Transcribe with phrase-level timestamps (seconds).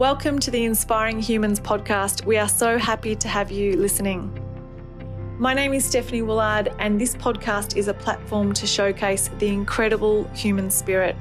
[0.00, 2.24] Welcome to the Inspiring Humans podcast.
[2.24, 4.32] We are so happy to have you listening.
[5.38, 10.24] My name is Stephanie Willard, and this podcast is a platform to showcase the incredible
[10.28, 11.16] human spirit.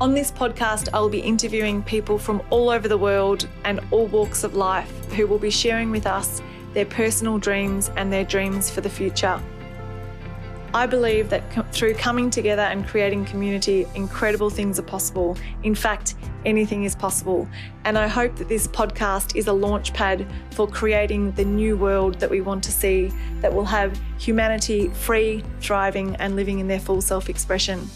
[0.00, 4.08] On this podcast, I will be interviewing people from all over the world and all
[4.08, 6.42] walks of life who will be sharing with us
[6.74, 9.40] their personal dreams and their dreams for the future.
[10.74, 15.38] I believe that through coming together and creating community, incredible things are possible.
[15.62, 17.46] In fact, anything is possible.
[17.84, 22.20] And I hope that this podcast is a launch pad for creating the new world
[22.20, 26.80] that we want to see that will have humanity free, thriving, and living in their
[26.80, 27.86] full self expression.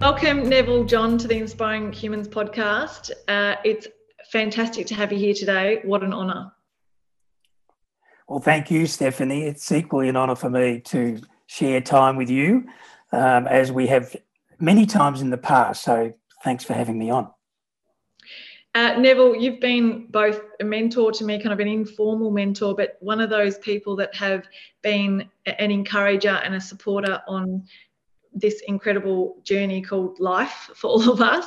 [0.00, 3.10] Welcome, Neville John, to the Inspiring Humans podcast.
[3.28, 3.86] Uh, it's
[4.32, 5.80] fantastic to have you here today.
[5.84, 6.52] What an honour.
[8.26, 9.44] Well, thank you, Stephanie.
[9.44, 12.64] It's equally an honour for me to share time with you,
[13.12, 14.16] um, as we have
[14.60, 15.82] many times in the past.
[15.82, 16.12] So,
[16.44, 17.30] thanks for having me on.
[18.72, 22.96] Uh, Neville, you've been both a mentor to me, kind of an informal mentor, but
[23.00, 24.46] one of those people that have
[24.82, 27.64] been an encourager and a supporter on
[28.32, 31.46] this incredible journey called life for all of us.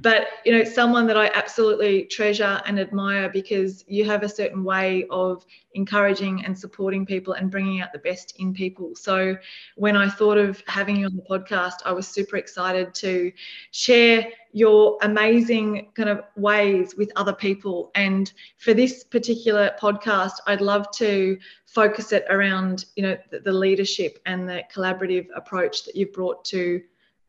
[0.00, 4.64] But you know someone that i absolutely treasure and admire because you have a certain
[4.64, 8.94] way of encouraging and supporting people and bringing out the best in people.
[8.94, 9.36] So
[9.76, 13.32] when i thought of having you on the podcast i was super excited to
[13.70, 17.90] share your amazing kind of ways with other people.
[17.94, 23.52] And for this particular podcast, I'd love to focus it around, you know, the, the
[23.52, 26.82] leadership and the collaborative approach that you've brought to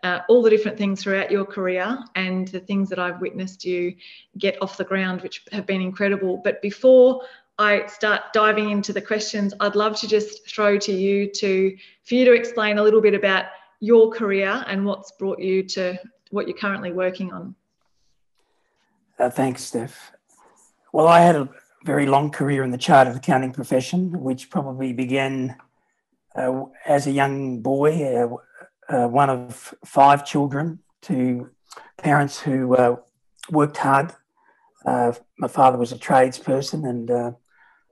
[0.04, 3.96] uh, all the different things throughout your career and the things that I've witnessed you
[4.38, 6.42] get off the ground, which have been incredible.
[6.44, 7.22] But before
[7.58, 12.16] I start diving into the questions, I'd love to just throw to you to for
[12.16, 13.46] you to explain a little bit about
[13.80, 15.98] your career and what's brought you to
[16.34, 17.56] what you're currently working on.
[19.20, 20.12] Uh, thanks, Steph.
[20.92, 21.48] Well, I had a
[21.86, 25.56] very long career in the chartered accounting profession, which probably began
[26.36, 28.36] uh, as a young boy, uh,
[28.90, 31.52] uh one of five children to
[31.98, 32.96] parents who uh,
[33.52, 34.14] worked hard.
[34.86, 37.36] Uh, my father was a tradesperson, and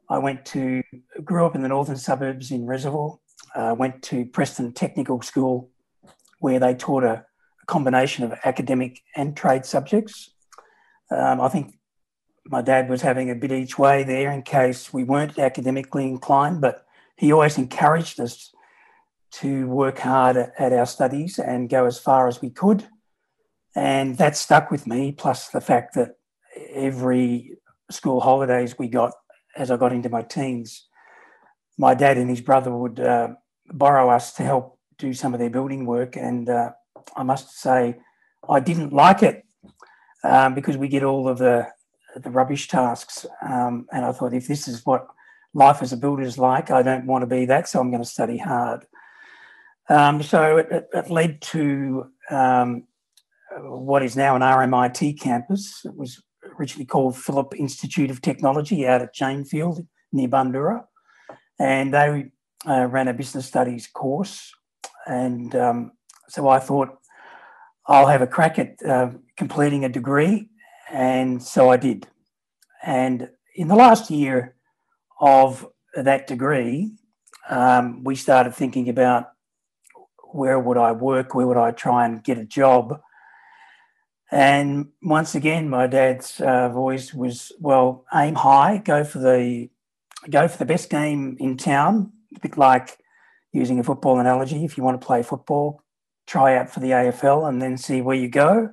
[0.10, 0.82] I went to
[1.24, 3.20] grew up in the northern suburbs in Reservoir.
[3.56, 5.70] went to Preston Technical School,
[6.40, 7.26] where they taught a
[7.72, 10.30] combination of academic and trade subjects.
[11.10, 11.76] Um, I think
[12.46, 16.60] my dad was having a bit each way there in case we weren't academically inclined,
[16.60, 18.54] but he always encouraged us
[19.40, 22.88] to work hard at our studies and go as far as we could.
[23.76, 26.18] And that stuck with me, plus the fact that
[26.74, 27.58] every
[27.90, 29.14] school holidays we got
[29.56, 30.88] as I got into my teens,
[31.78, 33.30] my dad and his brother would uh,
[33.68, 36.18] borrow us to help do some of their building work.
[36.18, 36.72] And uh,
[37.16, 37.98] I must say,
[38.48, 39.46] I didn't like it
[40.24, 41.68] um, because we get all of the
[42.16, 45.08] the rubbish tasks, um, and I thought if this is what
[45.54, 48.04] life as a builder is like, I don't want to be that, so I'm going
[48.04, 48.86] to study hard.
[49.90, 52.84] Um, so it, it, led to um,
[53.60, 55.82] what is now an RMIT campus.
[55.84, 56.22] It was
[56.58, 60.86] originally called Phillip Institute of Technology out at Janefield near Bundoora,
[61.60, 62.32] and they
[62.68, 64.54] uh, ran a business studies course,
[65.08, 65.92] and um,
[66.32, 66.98] so I thought
[67.88, 70.50] I'll have a crack at uh, completing a degree.
[70.90, 72.08] And so I did.
[72.84, 74.56] And in the last year
[75.20, 76.94] of that degree,
[77.50, 79.32] um, we started thinking about
[80.32, 83.02] where would I work, where would I try and get a job.
[84.32, 89.70] And once again, my dad's uh, voice was, "Well, aim high, go for the,
[90.30, 92.98] go for the best game in town." A bit like
[93.52, 94.64] using a football analogy.
[94.64, 95.84] If you want to play football,
[96.28, 98.72] try out for the AFL and then see where you go.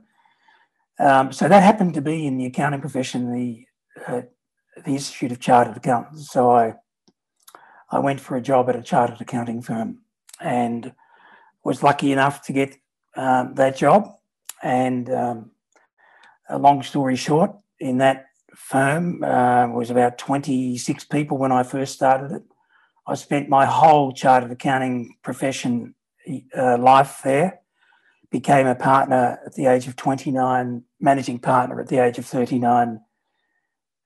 [0.98, 3.64] Um, so that happened to be in the accounting profession, the
[4.06, 4.22] uh,
[4.84, 6.30] the Institute of Chartered Accountants.
[6.30, 6.74] So I
[7.90, 10.00] I went for a job at a chartered accounting firm
[10.40, 10.92] and
[11.64, 12.76] was lucky enough to get
[13.16, 14.12] um, that job.
[14.62, 15.50] And um,
[16.48, 21.94] a long story short, in that firm uh, was about 26 people when I first
[21.94, 22.42] started it.
[23.06, 25.94] I spent my whole chartered accounting profession
[26.56, 27.60] uh, life there.
[28.30, 33.00] Became a partner at the age of 29, managing partner at the age of 39.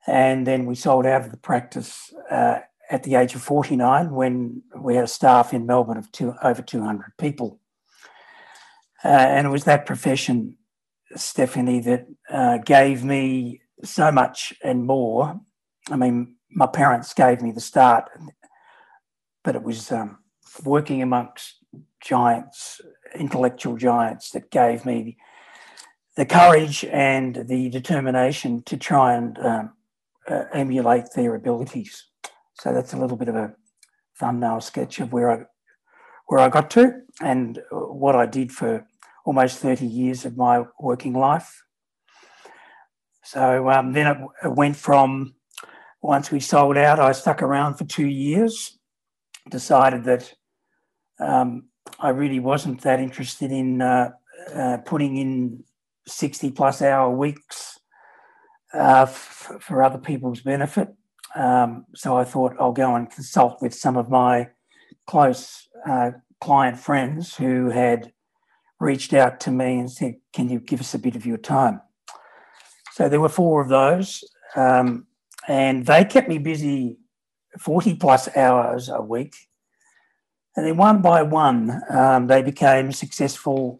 [0.07, 2.59] And then we sold out of the practice uh,
[2.89, 6.61] at the age of 49 when we had a staff in Melbourne of two, over
[6.61, 7.59] 200 people.
[9.03, 10.57] Uh, and it was that profession,
[11.15, 15.39] Stephanie, that uh, gave me so much and more.
[15.89, 18.09] I mean, my parents gave me the start,
[19.43, 20.19] but it was um,
[20.63, 21.62] working amongst
[22.03, 22.81] giants,
[23.15, 25.17] intellectual giants that gave me
[26.15, 29.73] the courage and the determination to try and um,
[30.27, 32.05] uh, emulate their abilities.
[32.55, 33.55] So that's a little bit of a
[34.19, 35.45] thumbnail sketch of where I
[36.27, 38.87] where I got to and what I did for
[39.25, 41.63] almost 30 years of my working life.
[43.23, 44.07] So um, then
[44.43, 45.35] it, went from
[46.01, 48.77] once we sold out, I stuck around for two years,
[49.49, 50.33] decided that
[51.19, 51.69] um,
[51.99, 54.11] I really wasn't that interested in uh,
[54.53, 55.63] uh, putting in
[56.07, 57.79] 60 plus hour weeks
[58.73, 60.89] uh, f- for other people's benefit.
[61.35, 64.49] Um, so I thought I'll go and consult with some of my
[65.07, 66.11] close uh,
[66.41, 68.11] client friends who had
[68.79, 71.81] reached out to me and said, Can you give us a bit of your time?
[72.91, 74.23] So there were four of those,
[74.55, 75.07] um,
[75.47, 76.97] and they kept me busy
[77.59, 79.33] 40 plus hours a week.
[80.55, 83.79] And then one by one, um, they became successful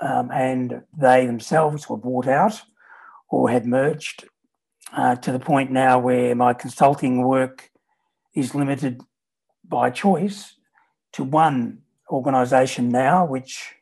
[0.00, 2.62] um, and they themselves were bought out
[3.28, 4.24] or had merged
[4.96, 7.70] uh, to the point now where my consulting work
[8.34, 9.00] is limited
[9.64, 10.54] by choice
[11.12, 11.78] to one
[12.10, 13.74] organisation now, which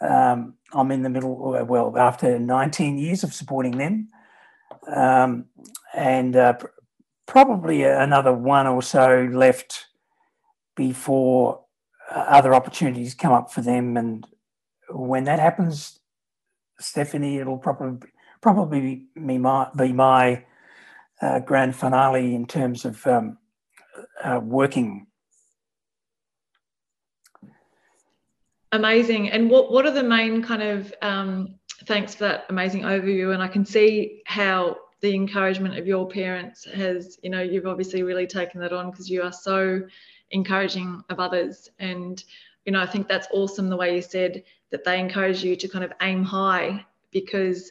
[0.00, 4.08] um, I'm in the middle, well, after 19 years of supporting them,
[4.94, 5.46] um,
[5.94, 6.66] and uh, pr-
[7.26, 9.86] probably another one or so left
[10.76, 11.64] before
[12.10, 14.26] uh, other opportunities come up for them and
[14.90, 15.98] when that happens,
[16.78, 18.08] Stephanie, it'll probably
[18.40, 20.44] probably be my, be my
[21.22, 23.38] uh, grand finale in terms of um,
[24.22, 25.06] uh, working.
[28.72, 29.30] Amazing.
[29.30, 33.32] And what what are the main kind of um, thanks for that amazing overview?
[33.32, 38.02] And I can see how the encouragement of your parents has, you know, you've obviously
[38.02, 39.82] really taken that on because you are so
[40.30, 41.68] encouraging of others.
[41.78, 42.24] And
[42.64, 45.68] you know, I think that's awesome the way you said that they encourage you to
[45.68, 47.70] kind of aim high because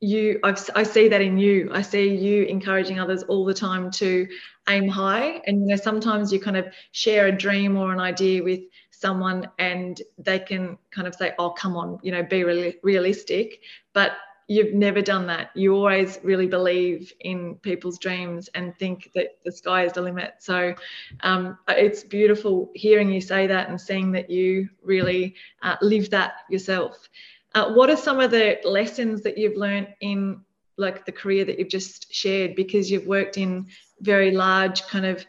[0.00, 1.68] you I've, i see that in you.
[1.74, 4.26] I see you encouraging others all the time to
[4.70, 5.42] aim high.
[5.46, 8.60] And you know sometimes you kind of share a dream or an idea with
[8.90, 13.60] someone and they can kind of say oh come on you know be really realistic.
[13.92, 14.12] But
[14.52, 15.50] you've never done that.
[15.54, 20.34] You always really believe in people's dreams and think that the sky is the limit.
[20.40, 20.74] So
[21.20, 26.34] um, it's beautiful hearing you say that and seeing that you really uh, live that
[26.50, 27.08] yourself.
[27.54, 30.42] Uh, what are some of the lessons that you've learned in
[30.76, 32.54] like the career that you've just shared?
[32.54, 33.66] Because you've worked in
[34.00, 35.24] very large kind of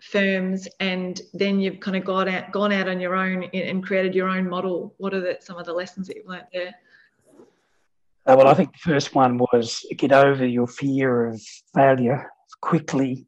[0.00, 4.14] firms and then you've kind of gone out gone out on your own and created
[4.14, 4.94] your own model.
[4.98, 6.74] What are the, some of the lessons that you've learned there?
[8.28, 11.40] Uh, well, I think the first one was get over your fear of
[11.74, 12.30] failure
[12.60, 13.26] quickly.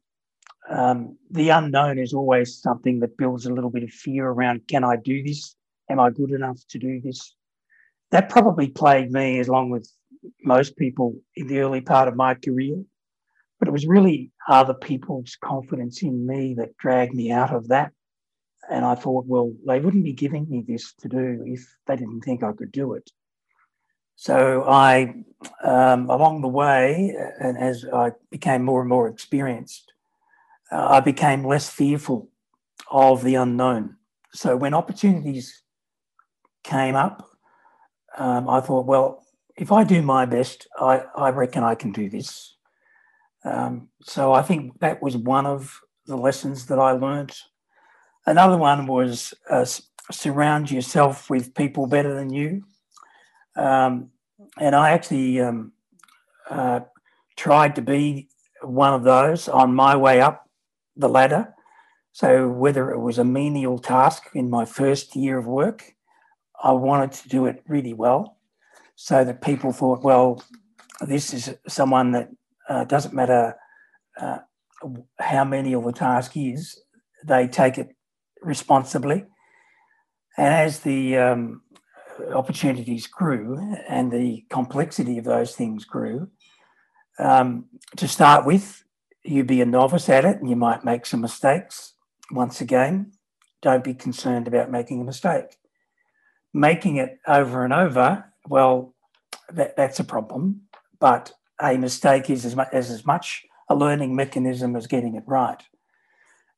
[0.69, 4.83] Um, the unknown is always something that builds a little bit of fear around can
[4.83, 5.55] I do this?
[5.89, 7.33] Am I good enough to do this?
[8.11, 9.91] That probably plagued me as long with
[10.43, 12.75] most people in the early part of my career.
[13.57, 17.91] But it was really other people's confidence in me that dragged me out of that.
[18.69, 22.21] And I thought, well, they wouldn't be giving me this to do if they didn't
[22.21, 23.09] think I could do it.
[24.15, 25.15] So I,
[25.63, 29.93] um, along the way, and as I became more and more experienced,
[30.71, 32.29] uh, I became less fearful
[32.89, 33.97] of the unknown.
[34.33, 35.63] So when opportunities
[36.63, 37.27] came up,
[38.17, 39.25] um, I thought, well,
[39.57, 42.55] if I do my best, I, I reckon I can do this.
[43.43, 47.35] Um, so I think that was one of the lessons that I learned.
[48.25, 49.65] Another one was uh,
[50.11, 52.63] surround yourself with people better than you.
[53.55, 54.11] Um,
[54.59, 55.73] and I actually um,
[56.49, 56.81] uh,
[57.35, 58.29] tried to be
[58.61, 60.49] one of those on my way up
[60.95, 61.53] the ladder.
[62.13, 65.95] So, whether it was a menial task in my first year of work,
[66.61, 68.37] I wanted to do it really well
[68.95, 70.43] so that people thought, well,
[70.99, 72.29] this is someone that
[72.69, 73.55] uh, doesn't matter
[74.19, 74.39] uh,
[75.19, 76.79] how menial the task is,
[77.25, 77.95] they take it
[78.41, 79.25] responsibly.
[80.37, 81.61] And as the um,
[82.33, 86.29] opportunities grew and the complexity of those things grew,
[87.19, 87.65] um,
[87.97, 88.83] to start with,
[89.23, 91.93] you'd be a novice at it and you might make some mistakes.
[92.31, 93.11] Once again,
[93.61, 95.57] don't be concerned about making a mistake.
[96.53, 98.93] Making it over and over, well,
[99.53, 100.61] that, that's a problem,
[100.99, 105.23] but a mistake is as much, as, as much a learning mechanism as getting it
[105.27, 105.61] right.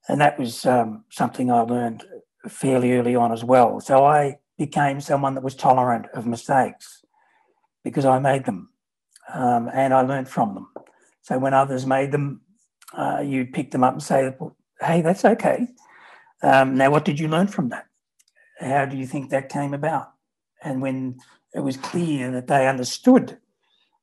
[0.07, 2.03] And that was um, something I learned
[2.47, 3.79] fairly early on as well.
[3.79, 7.03] So I became someone that was tolerant of mistakes
[7.83, 8.69] because I made them
[9.33, 10.67] um, and I learned from them.
[11.21, 12.41] So when others made them,
[12.93, 14.33] uh, you pick them up and say,
[14.79, 15.67] hey, that's okay.
[16.41, 17.87] Um, now, what did you learn from that?
[18.59, 20.11] How do you think that came about?
[20.61, 21.19] And when
[21.53, 23.37] it was clear that they understood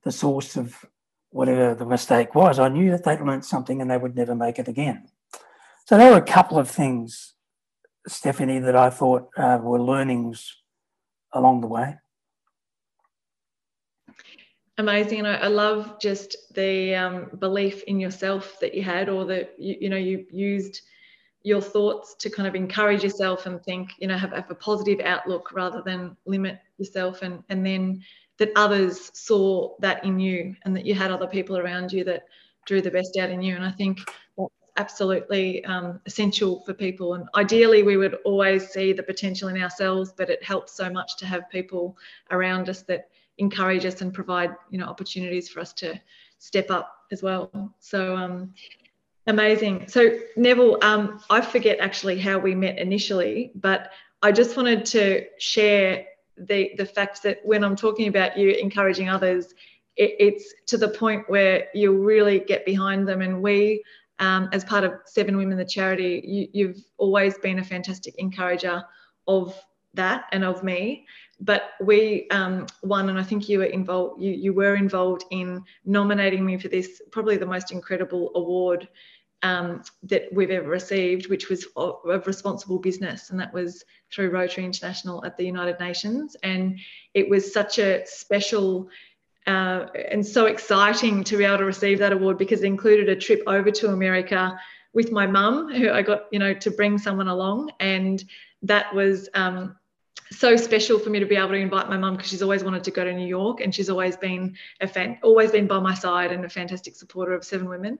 [0.04, 0.84] the source of
[1.30, 2.58] whatever the mistake was.
[2.58, 5.08] I knew that they'd learned something and they would never make it again.
[5.86, 7.34] So there were a couple of things,
[8.06, 10.56] Stephanie, that I thought uh, were learnings
[11.32, 11.96] along the way.
[14.78, 19.26] Amazing, and I, I love just the um, belief in yourself that you had, or
[19.26, 20.80] that you, you know you used
[21.42, 25.00] your thoughts to kind of encourage yourself and think, you know, have, have a positive
[25.00, 28.02] outlook rather than limit yourself, and and then
[28.38, 32.24] that others saw that in you, and that you had other people around you that
[32.64, 34.00] drew the best out in you, and I think
[34.82, 37.08] absolutely um, essential for people.
[37.16, 41.10] And ideally, we would always see the potential in ourselves, but it helps so much
[41.18, 41.84] to have people
[42.30, 43.02] around us that
[43.46, 45.88] encourage us and provide, you know, opportunities for us to
[46.38, 47.50] step up as well.
[47.92, 48.54] So um,
[49.26, 49.88] amazing.
[49.88, 50.00] So
[50.36, 51.02] Neville, um,
[51.36, 53.80] I forget actually how we met initially, but
[54.22, 55.02] I just wanted to
[55.38, 56.06] share
[56.50, 59.44] the the fact that when I'm talking about you encouraging others,
[59.96, 63.82] it, it's to the point where you really get behind them, and we
[64.20, 68.84] um, as part of Seven Women, the charity, you, have always been a fantastic encourager
[69.26, 69.58] of
[69.94, 71.06] that and of me.
[71.40, 74.22] But we um, won, and I think you were involved.
[74.22, 78.88] You, you were involved in nominating me for this, probably the most incredible award
[79.42, 84.66] um, that we've ever received, which was of responsible business, and that was through Rotary
[84.66, 86.36] International at the United Nations.
[86.42, 86.78] And
[87.14, 88.90] it was such a special
[89.46, 93.16] uh, and so exciting to be able to receive that award because it included a
[93.16, 94.58] trip over to America
[94.92, 97.70] with my mum, who I got, you know, to bring someone along.
[97.80, 98.22] And
[98.62, 99.76] that was um,
[100.32, 102.84] so special for me to be able to invite my mum because she's always wanted
[102.84, 105.92] to go to New York and she's always been a fan, always been by my
[105.92, 107.98] side and a fantastic supporter of Seven Women.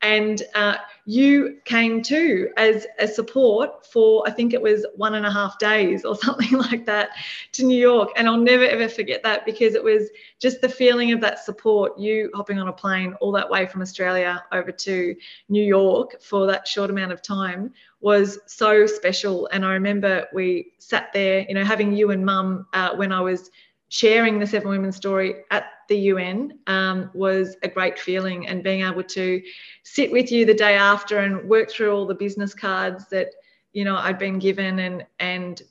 [0.00, 5.26] And uh, you came too as a support for I think it was one and
[5.26, 7.10] a half days or something like that
[7.52, 8.10] to New York.
[8.16, 10.08] And I'll never ever forget that because it was
[10.38, 11.98] just the feeling of that support.
[11.98, 15.16] You hopping on a plane all that way from Australia over to
[15.48, 19.48] New York for that short amount of time was so special.
[19.52, 23.20] And I remember we sat there, you know, having you and mum uh, when I
[23.20, 23.50] was
[23.88, 28.48] sharing the Seven Women story at the UN um, was a great feeling.
[28.48, 29.40] And being able to
[29.84, 33.28] sit with you the day after and work through all the business cards that,
[33.72, 35.62] you know, I'd been given and, and,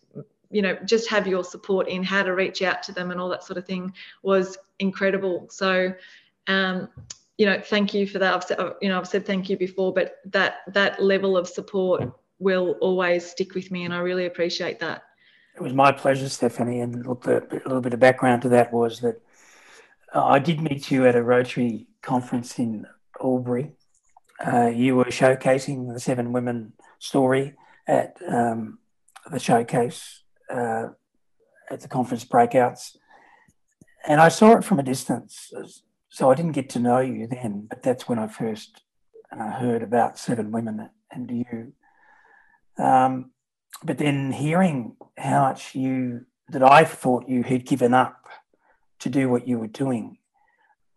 [0.50, 3.30] you know, just have your support in how to reach out to them and all
[3.30, 5.48] that sort of thing was incredible.
[5.50, 5.94] So,
[6.48, 6.88] um,
[7.42, 8.36] you know, thank you for that.
[8.36, 12.14] I've said, you know, I've said thank you before, but that that level of support
[12.38, 15.02] will always stick with me, and I really appreciate that.
[15.56, 16.82] It was my pleasure, Stephanie.
[16.82, 19.24] And bit, a little bit of background to that was that
[20.14, 22.86] uh, I did meet you at a Rotary conference in
[23.20, 23.72] Albury.
[24.46, 27.56] Uh, you were showcasing the Seven Women story
[27.88, 28.78] at um,
[29.32, 30.90] the showcase uh,
[31.72, 32.98] at the conference breakouts.
[34.08, 35.52] And I saw it from a distance.
[36.12, 38.84] So I didn't get to know you then, but that's when I first
[39.32, 41.74] uh, heard about Seven Women and you
[42.78, 43.32] um,
[43.84, 48.28] but then hearing how much you, that I thought you had given up
[49.00, 50.18] to do what you were doing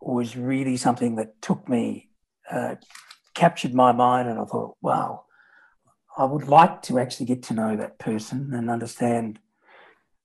[0.00, 2.10] was really something that took me,
[2.50, 2.76] uh,
[3.34, 4.28] captured my mind.
[4.28, 5.24] And I thought, wow,
[6.16, 9.38] I would like to actually get to know that person and understand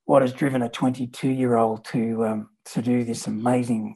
[0.05, 3.95] what has driven a 22 year old to, um, to do this amazing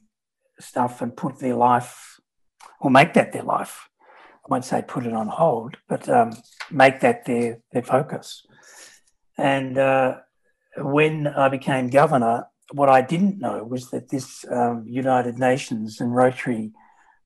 [0.59, 2.19] stuff and put their life
[2.79, 3.89] or make that their life.
[4.45, 6.33] I won't say put it on hold, but um,
[6.69, 8.45] make that their, their focus.
[9.37, 10.17] And uh,
[10.77, 16.13] when I became governor, what I didn't know was that this um, United Nations and
[16.13, 16.71] Rotary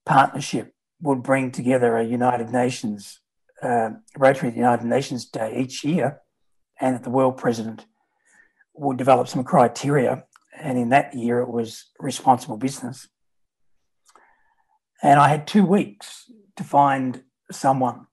[0.06, 3.20] partnership would bring together a United Nations,
[3.62, 6.22] uh, Rotary United Nations Day each year,
[6.80, 7.86] and that the world president
[8.74, 10.24] would develop some criteria.
[10.60, 13.08] And in that year, it was responsible business.
[15.01, 18.08] And I had two weeks to find someone.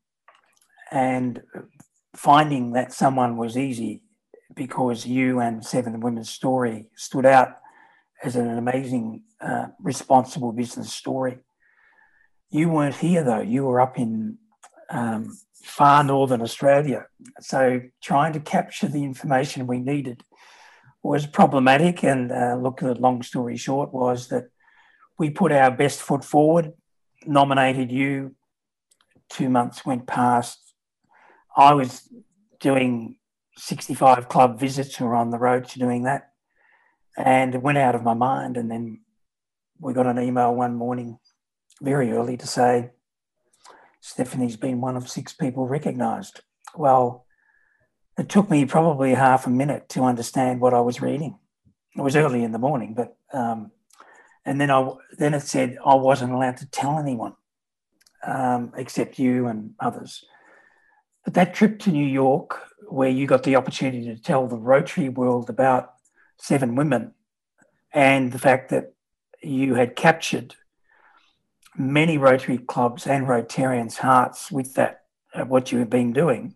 [0.91, 1.43] And
[2.15, 4.03] finding that someone was easy
[4.55, 7.57] because you and Seven Women's Story stood out
[8.23, 11.39] as an amazing, uh, responsible business story.
[12.51, 14.39] You weren't here though, you were up in
[14.91, 17.07] um, far northern Australia.
[17.41, 20.23] So trying to capture the information we needed
[21.03, 22.05] was problematic.
[22.05, 24.51] And uh, look, the long story short was that
[25.19, 26.73] we put our best foot forward
[27.27, 28.35] nominated you.
[29.31, 30.75] Two months went past.
[31.57, 32.09] I was
[32.61, 33.17] doing
[33.57, 36.31] 65 club visits or on the road to doing that.
[37.17, 38.57] And it went out of my mind.
[38.57, 39.01] And then
[39.81, 41.19] we got an email one morning
[41.81, 42.91] very early to say,
[44.01, 46.41] Stephanie's been one of six people recognised.
[46.77, 47.27] Well,
[48.19, 51.39] it took me probably half a minute to understand what I was reading.
[51.97, 53.71] it was early in the morning, but um,
[54.45, 57.35] and then I then it said I wasn't allowed to tell anyone
[58.27, 60.25] um, except you and others.
[61.25, 65.09] But that trip to New York, where you got the opportunity to tell the Rotary
[65.09, 65.95] world about
[66.39, 67.15] seven women,
[67.93, 68.95] and the fact that
[69.43, 70.55] you had captured
[71.77, 75.03] many Rotary clubs and Rotarians' hearts with that
[75.35, 76.55] uh, what you have been doing,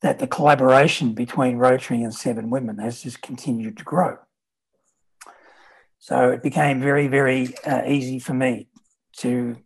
[0.00, 4.18] that the collaboration between Rotary and Seven Women has just continued to grow.
[5.98, 8.68] So it became very, very uh, easy for me
[9.18, 9.56] to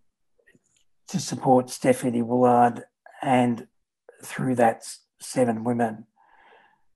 [1.08, 2.84] to support Stephanie Willard
[3.20, 3.66] and
[4.24, 4.82] through that
[5.20, 6.06] Seven Women.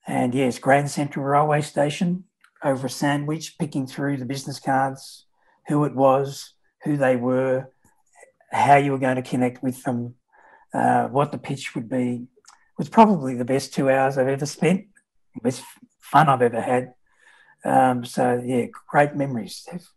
[0.07, 2.25] And yes, Grand Central Railway Station
[2.65, 5.27] over a sandwich, picking through the business cards,
[5.69, 7.71] who it was, who they were,
[8.51, 10.15] how you were going to connect with them,
[10.73, 12.27] uh, what the pitch would be,
[12.79, 14.87] was probably the best two hours I've ever spent,
[15.43, 15.63] best
[16.01, 16.95] fun I've ever had.
[17.67, 19.93] Um, so yeah, great memories, Steph.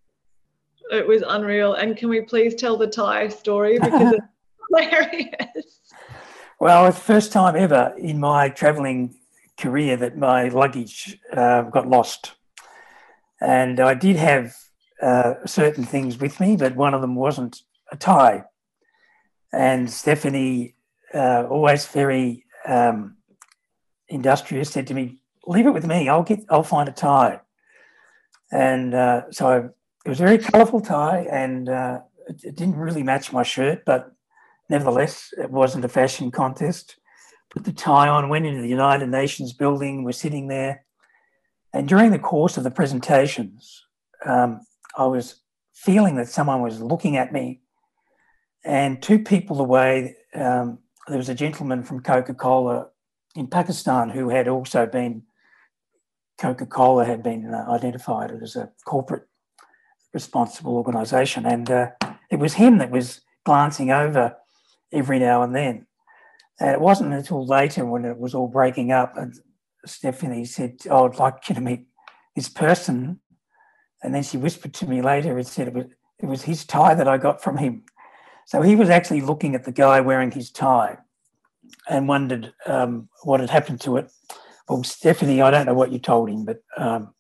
[0.91, 1.73] It was unreal.
[1.75, 4.25] And can we please tell the tie story because it's
[4.69, 5.79] hilarious.
[6.59, 9.15] Well, it's the first time ever in my travelling
[9.57, 12.33] career that my luggage uh, got lost,
[13.39, 14.55] and I did have
[15.01, 17.61] uh, certain things with me, but one of them wasn't
[17.91, 18.43] a tie.
[19.53, 20.75] And Stephanie,
[21.13, 23.15] uh, always very um,
[24.09, 26.09] industrious, said to me, "Leave it with me.
[26.09, 26.41] I'll get.
[26.49, 27.39] I'll find a tie."
[28.51, 29.69] And uh, so
[30.05, 33.83] it was a very colourful tie, and uh, it, it, didn't really match my shirt,
[33.85, 34.11] but
[34.69, 36.97] nevertheless, it wasn't a fashion contest.
[37.51, 40.03] Put the tie on, went into the United Nations building.
[40.03, 40.85] We're sitting there,
[41.73, 43.85] and during the course of the presentations,
[44.25, 44.61] um,
[44.97, 45.41] I was
[45.73, 47.61] feeling that someone was looking at me,
[48.65, 52.87] and two people away, um, there was a gentleman from Coca Cola
[53.35, 55.23] in Pakistan who had also been
[56.39, 59.27] Coca Cola had been uh, identified as a corporate
[60.13, 61.91] responsible organisation, and uh,
[62.31, 64.35] it was him that was glancing over
[64.91, 65.85] every now and then.
[66.59, 69.33] And it wasn't until later when it was all breaking up, and
[69.85, 71.87] Stephanie said, oh, "I'd like you to meet
[72.35, 73.19] this person,"
[74.01, 75.37] and then she whispered to me later.
[75.37, 75.85] It said it was
[76.19, 77.83] it was his tie that I got from him.
[78.45, 80.97] So he was actually looking at the guy wearing his tie
[81.87, 84.09] and wondered um, what had happened to it
[84.69, 87.13] well, Stephanie, I don't know what you told him, but um,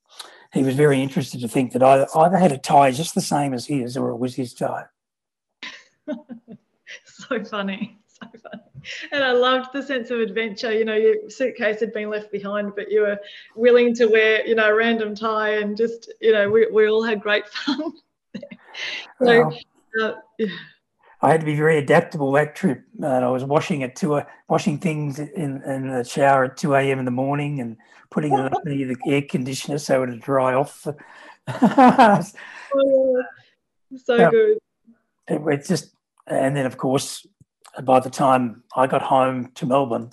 [0.53, 3.53] he was very interested to think that I either had a tie just the same
[3.53, 4.85] as his or it was his tie.
[7.05, 7.99] so funny.
[8.07, 8.63] So funny.
[9.11, 10.71] And I loved the sense of adventure.
[10.71, 13.19] You know, your suitcase had been left behind, but you were
[13.55, 17.03] willing to wear, you know, a random tie and just, you know, we, we all
[17.03, 17.93] had great fun.
[19.23, 19.51] so,
[20.01, 20.47] uh, yeah.
[21.21, 22.83] I had to be very adaptable that trip.
[23.01, 26.99] Uh, I was washing at two, washing things in, in the shower at two a.m.
[26.99, 27.77] in the morning and
[28.09, 30.87] putting it under the air conditioner so it would dry off.
[31.47, 32.23] oh,
[33.97, 34.57] so good.
[35.27, 35.93] It, it's just,
[36.25, 37.27] and then of course,
[37.83, 40.11] by the time I got home to Melbourne,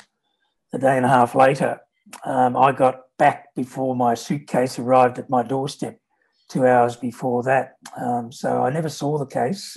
[0.72, 1.80] a day and a half later,
[2.24, 6.00] um, I got back before my suitcase arrived at my doorstep.
[6.48, 9.76] Two hours before that, um, so I never saw the case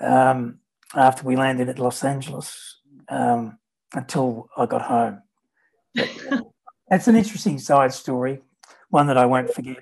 [0.00, 0.58] um,
[0.94, 3.58] after we landed at Los Angeles um,
[3.92, 5.22] until I got home.
[6.88, 8.40] that's an interesting side story,
[8.88, 9.78] one that I won't forget.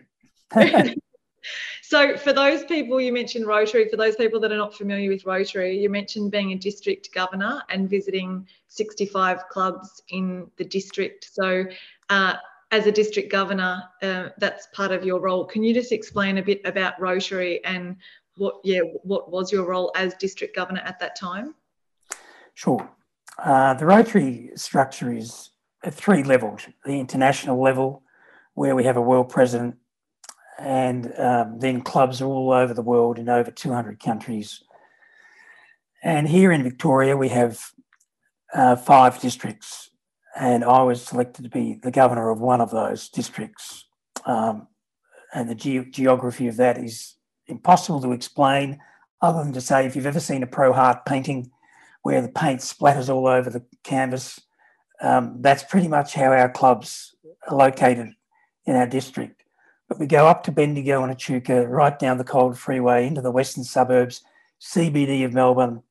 [1.82, 5.24] so, for those people you mentioned Rotary, for those people that are not familiar with
[5.24, 11.30] Rotary, you mentioned being a district governor and visiting 65 clubs in the district.
[11.32, 11.64] So,
[12.10, 12.34] uh,
[12.70, 15.46] as a district governor, uh, that's part of your role.
[15.46, 17.96] Can you just explain a bit about Rotary and
[18.38, 21.54] what yeah what was your role as district governor at that time?
[22.54, 22.88] Sure.
[23.38, 25.50] Uh, the Rotary structure is
[25.84, 28.02] at three levels: the international level,
[28.54, 29.76] where we have a world president,
[30.58, 34.62] and um, then clubs all over the world in over 200 countries.
[36.02, 37.72] And here in Victoria, we have
[38.54, 39.90] uh, five districts,
[40.36, 43.84] and I was selected to be the governor of one of those districts.
[44.24, 44.68] Um,
[45.34, 47.17] and the ge- geography of that is
[47.48, 48.80] impossible to explain
[49.20, 51.50] other than to say if you've ever seen a Pro Hart painting
[52.02, 54.40] where the paint splatters all over the canvas,
[55.00, 57.14] um, that's pretty much how our clubs
[57.48, 58.14] are located
[58.64, 59.42] in our district.
[59.88, 63.30] But we go up to Bendigo and Echuca, right down the Calder Freeway into the
[63.30, 64.22] western suburbs,
[64.60, 65.82] CBD of Melbourne,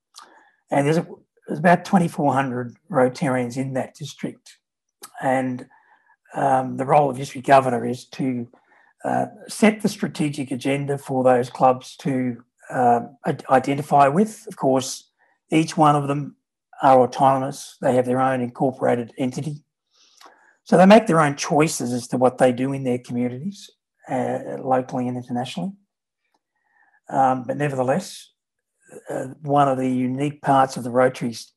[0.70, 1.08] and there's, a,
[1.48, 4.58] there's about 2,400 Rotarians in that district.
[5.22, 5.68] And
[6.36, 8.48] um, the role of district governor is to
[9.04, 13.02] uh, set the strategic agenda for those clubs to uh,
[13.50, 14.46] identify with.
[14.48, 15.10] Of course,
[15.52, 16.36] each one of them
[16.82, 19.64] are autonomous, they have their own incorporated entity.
[20.64, 23.72] So they make their own choices as to what they do in their communities.
[24.08, 25.74] uh, locally and internationally.
[27.10, 28.32] Um, but nevertheless,
[29.10, 31.52] uh, one of the unique parts of the Rotary's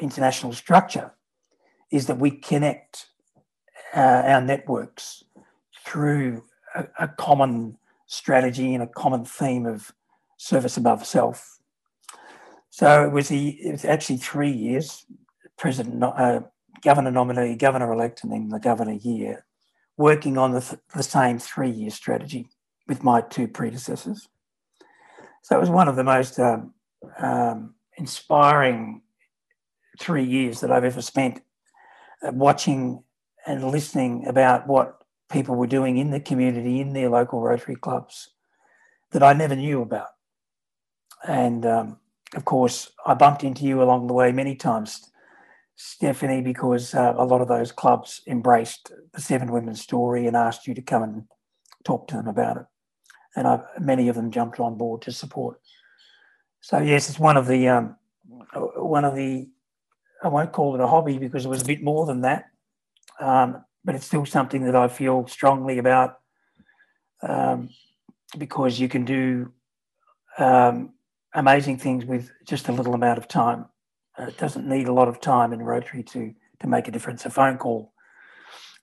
[0.00, 1.12] international structure
[1.90, 3.06] is that we connect
[3.94, 5.24] uh, our networks
[5.84, 6.42] through
[6.74, 9.92] a, a, common strategy and a common theme of
[10.36, 11.58] service above self.
[12.70, 15.06] So it was, the, it was actually three years,
[15.56, 16.40] President, uh,
[16.82, 19.44] Governor nominee, Governor elect, and then the Governor year,
[19.96, 22.48] working on the, th- the same three year strategy
[22.88, 24.28] with my two predecessors.
[25.42, 26.74] So it was one of the most um,
[27.18, 29.02] um, inspiring
[30.00, 31.42] three years that I've ever spent
[32.26, 33.02] uh, watching
[33.46, 35.03] and listening about what
[35.34, 38.30] people were doing in the community, in their local Rotary clubs
[39.10, 40.08] that I never knew about.
[41.26, 41.98] And um,
[42.34, 45.10] of course, I bumped into you along the way many times,
[45.74, 50.68] Stephanie, because uh, a lot of those clubs embraced the Seven Women's story and asked
[50.68, 51.24] you to come and
[51.84, 52.66] talk to them about it.
[53.34, 55.60] And I, many of them jumped on board to support.
[56.60, 57.96] So yes, it's one of the um,
[58.76, 59.48] one of the
[60.22, 62.46] I won't call it a hobby because it was a bit more than that,
[63.20, 66.18] um, but it's still something that I feel strongly about
[67.22, 67.68] um,
[68.38, 69.52] because you can do
[70.38, 70.94] um,
[71.34, 73.66] amazing things with just a little amount of time.
[74.18, 77.26] Uh, it doesn't need a lot of time in Rotary to to make a difference.
[77.26, 77.92] A phone call,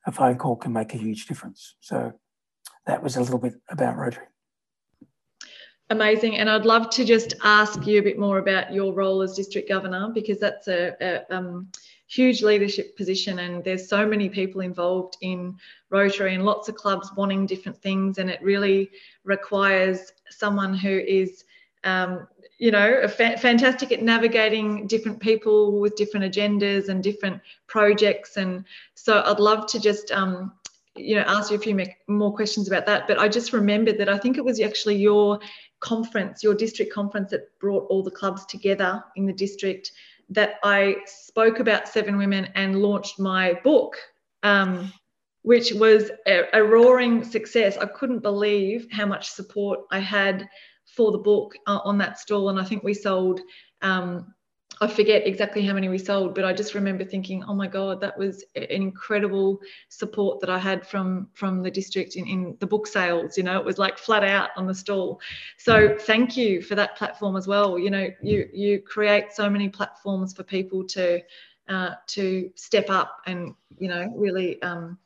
[0.06, 1.76] a phone call can make a huge difference.
[1.80, 2.14] So
[2.86, 4.26] that was a little bit about Rotary.
[5.90, 6.38] Amazing.
[6.38, 9.68] And I'd love to just ask you a bit more about your role as district
[9.68, 11.68] governor because that's a, a um,
[12.12, 15.56] huge leadership position and there's so many people involved in
[15.90, 18.92] Rotary and lots of clubs wanting different things and it really
[19.24, 21.46] requires someone who is
[21.86, 28.36] um, you know fa- fantastic at navigating different people with different agendas and different projects.
[28.36, 30.52] And so I'd love to just um,
[30.96, 34.10] you know ask you a few more questions about that but i just remembered that
[34.10, 35.40] i think it was actually your
[35.82, 39.92] conference, your district conference that brought all the clubs together in the district,
[40.32, 43.98] that I spoke about Seven Women and launched my book,
[44.44, 44.92] um,
[45.44, 47.78] which was a, a, roaring success.
[47.78, 50.48] I couldn't believe how much support I had
[50.96, 52.50] for the book uh, on that stall.
[52.50, 53.42] And I think we sold
[53.82, 54.34] um,
[54.82, 58.02] I forget exactly how many we sold, but I just remember thinking, oh my God,
[58.02, 62.66] that was an incredible support that I had from from the district in, in the
[62.66, 63.38] book sales.
[63.38, 65.22] You know, it was like flat out on the stall.
[65.60, 67.78] So thank you for that platform as well.
[67.78, 71.22] You know, you you create so many platforms for people to
[71.70, 74.98] uh, to step up and you know really um,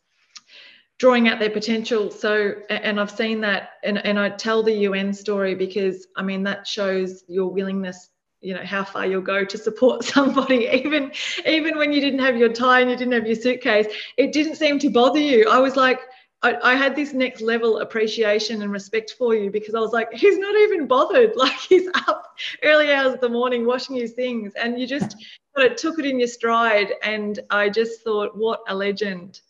[0.98, 2.12] drawing out their potential.
[2.12, 6.44] So, and I've seen that, and, and I tell the UN story because I mean,
[6.44, 8.12] that shows your willingness
[8.46, 11.12] you know how far you'll go to support somebody even
[11.46, 14.56] even when you didn't have your tie and you didn't have your suitcase it didn't
[14.56, 16.02] seem to bother you i was like
[16.44, 20.14] I, I, had this next level appreciation and respect for you because I was like,
[20.14, 21.32] he's not even bothered.
[21.36, 25.16] Like he's up early hours of the morning washing his things, and you just
[25.56, 26.94] kind of took it in your stride.
[27.02, 29.42] And I just thought, what a legend.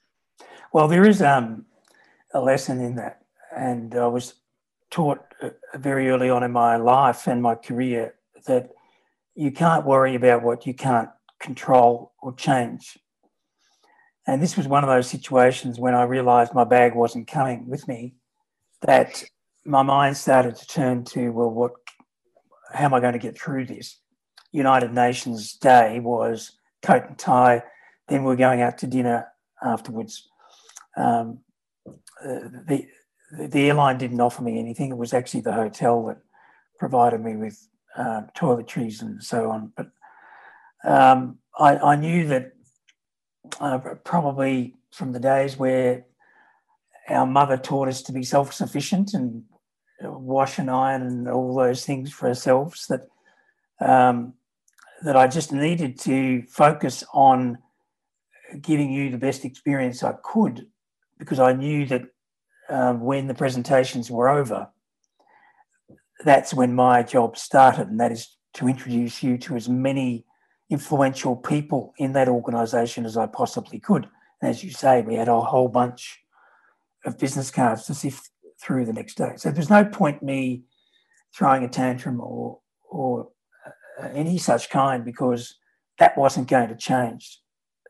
[0.71, 1.65] Well, there is um,
[2.33, 4.35] a lesson in that, and I was
[4.89, 8.69] taught uh, very early on in my life and my career that
[9.35, 12.97] you can't worry about what you can't control or change.
[14.27, 17.87] And this was one of those situations when I realized my bag wasn't coming with
[17.87, 18.15] me,
[18.81, 19.23] that
[19.65, 21.73] my mind started to turn to, well, what,
[22.73, 23.99] how am I going to get through this?
[24.51, 27.63] United Nations Day was coat and tie,
[28.07, 29.27] then we are going out to dinner
[29.63, 30.27] afterwards.
[30.97, 31.39] Um,
[32.23, 32.87] the,
[33.37, 34.91] the airline didn't offer me anything.
[34.91, 36.17] It was actually the hotel that
[36.79, 37.67] provided me with
[37.97, 39.71] uh, toiletries and so on.
[39.75, 39.87] But
[40.83, 42.51] um, I, I, knew that
[43.59, 46.05] uh, probably from the days where
[47.09, 49.43] our mother taught us to be self sufficient and
[50.01, 53.07] wash and iron and all those things for ourselves, that,
[53.79, 54.33] um,
[55.03, 57.57] that I just needed to focus on
[58.61, 60.67] giving you the best experience I could
[61.17, 62.03] because I knew that
[62.69, 64.69] uh, when the presentations were over,
[66.23, 70.25] that's when my job started, and that is to introduce you to as many
[70.69, 74.07] influential people in that organisation as I possibly could.
[74.41, 76.19] And as you say, we had a whole bunch
[77.05, 78.29] of business cards to sift
[78.61, 79.33] through the next day.
[79.35, 80.63] So there's no point me
[81.35, 83.29] throwing a tantrum or or
[84.01, 85.55] uh, any such kind because
[85.99, 87.41] that wasn't going to change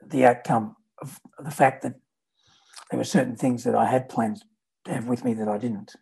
[0.04, 1.96] the outcome of the fact that
[2.90, 4.44] there were certain things that I had planned
[4.86, 5.96] to have with me that I didn't.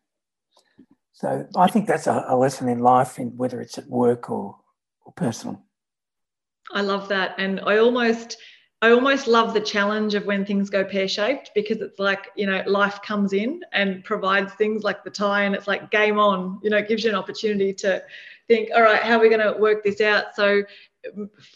[1.13, 4.57] So I think that's a, a lesson in life, in whether it's at work or,
[5.05, 5.63] or personal.
[6.71, 8.37] I love that, and I almost
[8.83, 12.45] I almost love the challenge of when things go pear shaped because it's like, you
[12.45, 16.59] know, life comes in and provides things like the tie and it's like game on,
[16.61, 18.03] you know, it gives you an opportunity to
[18.49, 20.35] think, all right, how are we going to work this out?
[20.35, 20.63] So,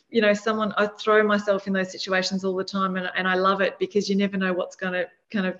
[0.09, 3.35] you know, someone, I throw myself in those situations all the time and, and I
[3.35, 5.57] love it because you never know what's going to kind of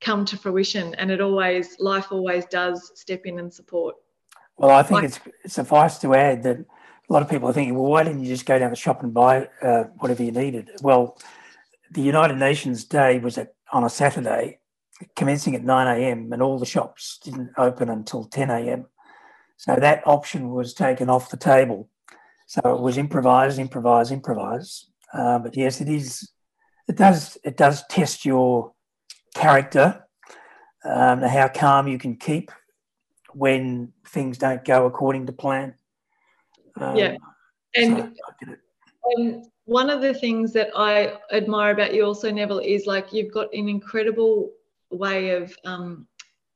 [0.00, 0.94] come to fruition.
[0.96, 3.96] And it always, life always does step in and support.
[4.56, 7.74] Well, I think like, it's suffice to add that a lot of people are thinking,
[7.74, 10.70] well, why didn't you just go down the shop and buy uh, whatever you needed?
[10.82, 11.18] Well,
[11.90, 14.60] the United Nations Day was at, on a Saturday,
[15.14, 18.86] commencing at 9 a.m., and all the shops didn't open until 10 a.m.
[19.56, 21.88] So that option was taken off the table.
[22.46, 24.86] So it was improvise, improvise, improvise.
[25.12, 26.30] Uh, but yes, it is.
[26.88, 27.36] It does.
[27.44, 28.72] It does test your
[29.36, 30.04] character,
[30.84, 32.50] um, how calm you can keep
[33.32, 35.74] when things don't go according to plan.
[36.80, 37.16] Um, yeah.
[37.74, 38.16] And,
[39.18, 43.32] um, one of the things that I admire about you also, Neville, is like you've
[43.32, 44.52] got an incredible
[44.90, 46.06] way of, um,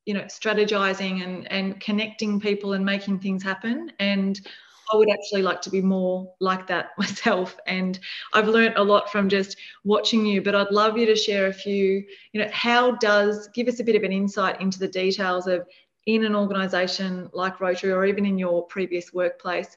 [0.07, 3.93] you know, strategizing and, and connecting people and making things happen.
[3.99, 4.41] And
[4.93, 7.57] I would actually like to be more like that myself.
[7.67, 7.99] And
[8.33, 11.53] I've learned a lot from just watching you, but I'd love you to share a
[11.53, 15.47] few, you know, how does give us a bit of an insight into the details
[15.47, 15.67] of
[16.07, 19.77] in an organization like Rotary or even in your previous workplace,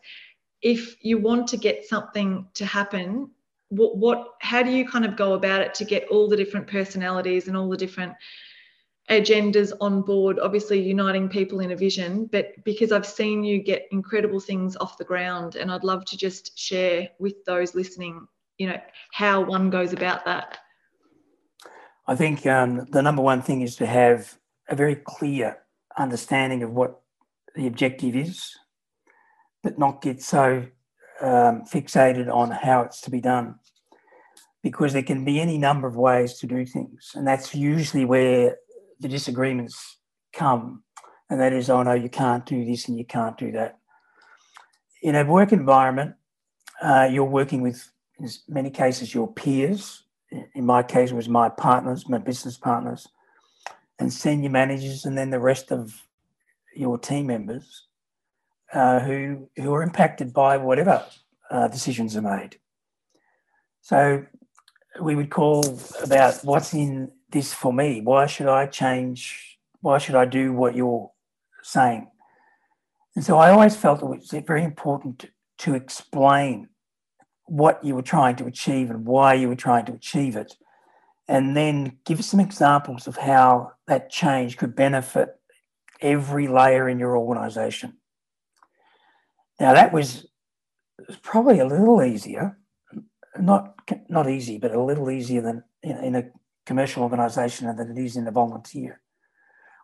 [0.62, 3.30] if you want to get something to happen
[3.70, 6.68] what, what how do you kind of go about it to get all the different
[6.68, 8.14] personalities and all the different
[9.10, 13.88] agendas on board obviously uniting people in a vision but because i've seen you get
[13.92, 18.26] incredible things off the ground and i'd love to just share with those listening
[18.58, 18.80] you know
[19.12, 20.58] how one goes about that
[22.08, 24.38] i think um, the number one thing is to have
[24.70, 25.58] a very clear
[25.98, 27.02] understanding of what
[27.56, 28.56] the objective is
[29.64, 30.66] but not get so
[31.22, 33.56] um, fixated on how it's to be done.
[34.62, 37.12] Because there can be any number of ways to do things.
[37.16, 38.58] And that's usually where
[39.04, 39.98] the disagreements
[40.34, 40.82] come.
[41.30, 43.78] And that is, oh no, you can't do this and you can't do that.
[45.04, 46.16] In a work environment,
[46.82, 50.04] uh, you're working with, in many cases, your peers.
[50.56, 53.08] In my case, it was my partners, my business partners,
[54.00, 56.02] and senior managers, and then the rest of
[56.76, 57.86] your team members
[58.74, 61.06] uh, who who are impacted by whatever
[61.52, 62.58] uh, decisions are made.
[63.82, 64.26] So
[65.02, 68.00] we would call about what's in this for me.
[68.00, 69.58] Why should I change?
[69.82, 71.12] Why should I do what you're
[71.62, 72.08] saying?
[73.16, 75.26] And so I always felt it was very important
[75.60, 76.68] to, explain
[77.46, 80.58] what you were trying to achieve and why you were trying to achieve it,
[81.30, 85.30] and then give some examples of how that change could benefit
[86.02, 87.98] every layer in your organization.
[89.58, 90.28] Now that was
[91.22, 92.58] probably a little easier,
[93.40, 93.76] not
[94.10, 96.24] not easy, but a little easier than in, in a
[96.66, 99.02] commercial organisation than it is in a volunteer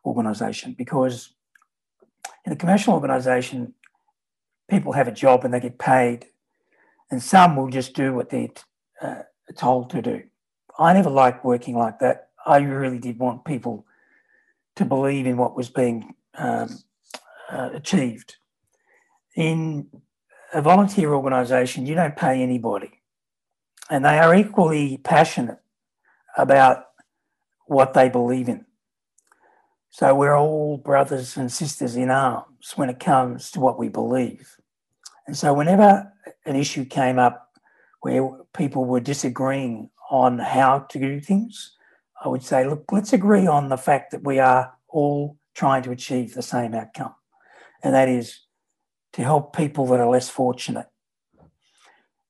[0.05, 1.33] organisation because
[2.45, 3.73] in a commercial organisation,
[4.69, 6.27] people have a job and they get paid,
[7.11, 8.49] and some will just do what they're
[9.01, 9.23] uh,
[9.55, 10.23] told to do.
[10.77, 12.29] I never liked working like that.
[12.45, 13.85] I really did want people
[14.75, 16.79] to believe in what was being um,
[17.51, 18.37] uh, achieved
[19.35, 19.87] in
[20.53, 22.91] a volunteer organisation, you don't pay anybody.
[23.89, 25.59] And they are equally passionate
[26.41, 26.85] about
[27.65, 28.65] what they believe in.
[29.89, 34.55] So we're all brothers and sisters in arms when it comes to what we believe.
[35.27, 36.11] And so whenever
[36.45, 37.49] an issue came up
[38.01, 41.75] where people were disagreeing on how to do things,
[42.23, 45.91] I would say, look, let's agree on the fact that we are all trying to
[45.91, 47.15] achieve the same outcome.
[47.83, 48.39] And that is
[49.13, 50.87] to help people that are less fortunate.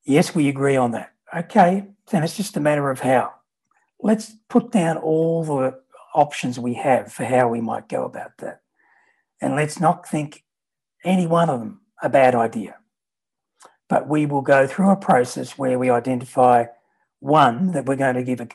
[0.04, 1.12] Yes, we agree on that.
[1.34, 3.32] Okay, then it's just a matter of how.
[4.02, 5.80] Let's put down all the
[6.14, 8.60] options we have for how we might go about that.
[9.40, 10.44] And let's not think
[11.04, 12.76] any one of them a bad idea.
[13.88, 16.66] But we will go through a process where we identify
[17.18, 18.48] one that we're going to give a,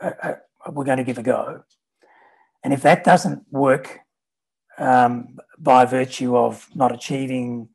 [0.00, 1.62] a, a we're going to give a go.
[2.62, 4.00] And if that doesn't work,
[4.78, 7.68] um, by virtue of not achieving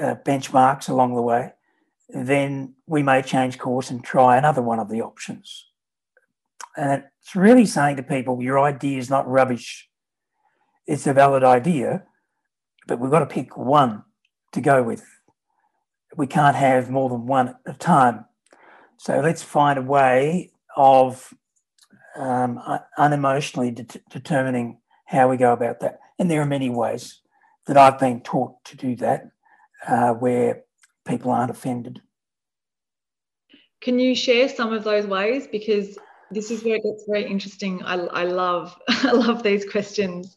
[0.00, 1.52] uh, benchmarks along the way,
[2.08, 5.66] then we may change course and try another one of the options.
[6.76, 9.88] And it's really saying to people, your idea is not rubbish.
[10.86, 12.04] It's a valid idea,
[12.86, 14.02] but we've got to pick one
[14.52, 15.04] to go with.
[16.16, 18.26] We can't have more than one at a time.
[18.98, 21.32] So let's find a way of
[22.16, 22.60] um,
[22.98, 26.00] unemotionally de- determining how we go about that.
[26.18, 27.20] And there are many ways
[27.66, 29.30] that I've been taught to do that
[29.86, 30.62] uh, where
[31.06, 32.02] people aren't offended.
[33.80, 35.46] Can you share some of those ways?
[35.46, 35.98] Because
[36.34, 37.82] this is where it gets very interesting.
[37.84, 40.36] I, I love I love these questions.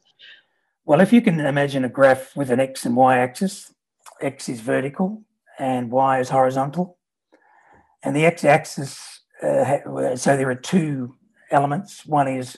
[0.86, 3.74] Well, if you can imagine a graph with an x and y axis,
[4.22, 5.24] x is vertical
[5.60, 6.98] and y is horizontal,
[8.04, 9.22] and the x axis.
[9.42, 11.16] Uh, so there are two
[11.52, 12.06] elements.
[12.06, 12.58] One is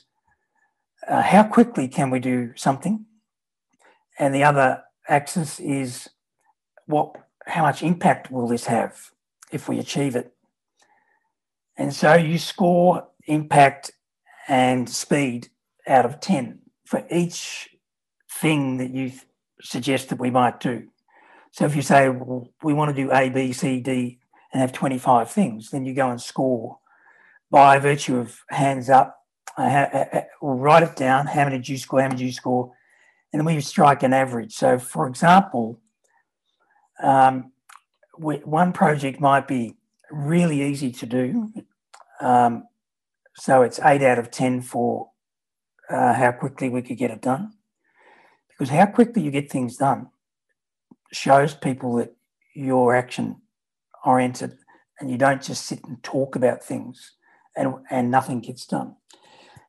[1.08, 3.06] uh, how quickly can we do something,
[4.18, 6.10] and the other axis is
[6.86, 7.16] what
[7.48, 9.12] how much impact will this have
[9.52, 10.34] if we achieve it.
[11.78, 13.92] And so you score impact
[14.48, 15.50] and speed
[15.88, 17.70] out of 10 for each
[18.32, 19.12] thing that you
[19.62, 20.88] suggest that we might do.
[21.52, 24.20] So if you say, well, we want to do A, B, C, D,
[24.52, 26.80] and have 25 things, then you go and score
[27.52, 29.20] by virtue of hands up
[29.60, 31.28] uh, we'll write it down.
[31.28, 32.02] How many did you score?
[32.02, 32.72] How many did you score?
[33.32, 34.54] And then we strike an average.
[34.54, 35.80] So, for example,
[37.02, 37.52] um,
[38.18, 39.76] we, one project might be
[40.12, 41.52] really easy to do.
[42.22, 42.64] Um,
[43.40, 45.12] so it's eight out of 10 for
[45.90, 47.54] uh, how quickly we could get it done.
[48.50, 50.10] Because how quickly you get things done
[51.14, 52.16] shows people that
[52.54, 53.38] you're action
[54.06, 54.58] oriented
[55.00, 57.14] and you don't just sit and talk about things
[57.56, 58.96] and, and nothing gets done.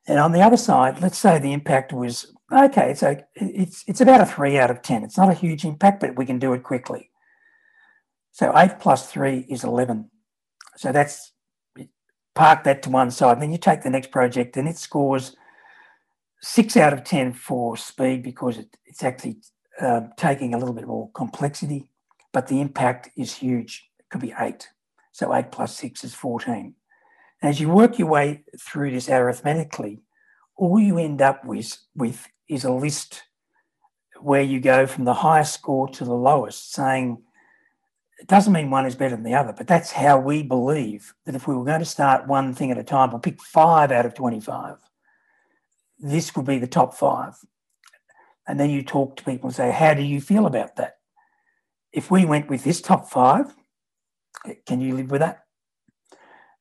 [0.07, 2.93] And on the other side, let's say the impact was okay.
[2.93, 5.03] So it's it's about a three out of ten.
[5.03, 7.11] It's not a huge impact, but we can do it quickly.
[8.31, 10.09] So eight plus three is eleven.
[10.75, 11.33] So that's
[12.33, 13.41] park that to one side.
[13.41, 15.35] Then you take the next project, and it scores
[16.41, 19.37] six out of ten for speed because it, it's actually
[19.79, 21.89] uh, taking a little bit more complexity,
[22.31, 23.89] but the impact is huge.
[23.99, 24.69] It could be eight.
[25.11, 26.75] So eight plus six is fourteen.
[27.41, 30.01] As you work your way through this arithmetically,
[30.55, 33.23] all you end up with, with is a list
[34.19, 37.23] where you go from the highest score to the lowest, saying
[38.21, 41.33] it doesn't mean one is better than the other, but that's how we believe that
[41.33, 44.05] if we were going to start one thing at a time, we'll pick five out
[44.05, 44.77] of 25.
[45.97, 47.33] This would be the top five.
[48.47, 50.97] And then you talk to people and say, How do you feel about that?
[51.91, 53.55] If we went with this top five,
[54.67, 55.45] can you live with that?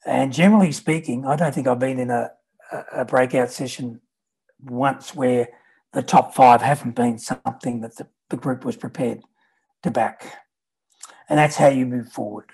[0.07, 2.31] And generally speaking, I don't think I've been in a,
[2.91, 4.01] a breakout session
[4.63, 5.49] once where
[5.93, 9.21] the top five haven't been something that the, the group was prepared
[9.83, 10.39] to back.
[11.31, 12.51] And that's how you move forward.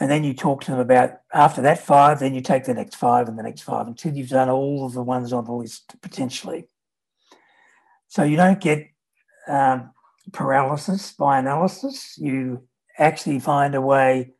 [0.00, 2.96] And then you talk to them about after that five, then you take the next
[2.96, 5.94] five and the next five until you've done all of the ones on the list
[6.02, 6.66] potentially.
[8.08, 8.88] So you don't get
[9.46, 9.92] um,
[10.32, 12.18] paralysis by analysis.
[12.18, 12.64] You
[12.98, 14.32] actually find a way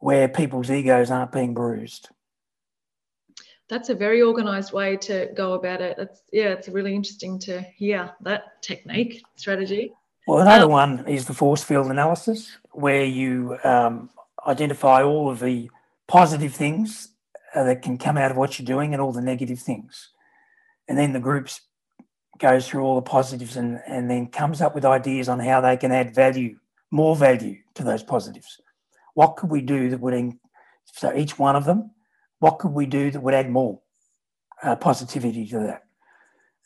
[0.00, 2.10] where people's egos aren't being bruised.
[3.68, 5.96] That's a very organized way to go about it.
[5.96, 9.92] That's yeah, it's really interesting to hear that technique strategy.
[10.28, 14.10] Well, another um, one is the force field analysis, where you um,
[14.46, 15.70] identify all of the
[16.06, 17.08] positive things
[17.54, 20.10] uh, that can come out of what you're doing and all the negative things.
[20.86, 21.62] And then the groups
[22.38, 25.76] goes through all the positives and, and then comes up with ideas on how they
[25.76, 26.58] can add value,
[26.90, 28.60] more value to those positives
[29.18, 30.32] what could we do that would,
[30.84, 31.90] so each one of them,
[32.38, 33.80] what could we do that would add more
[34.62, 35.82] uh, positivity to that?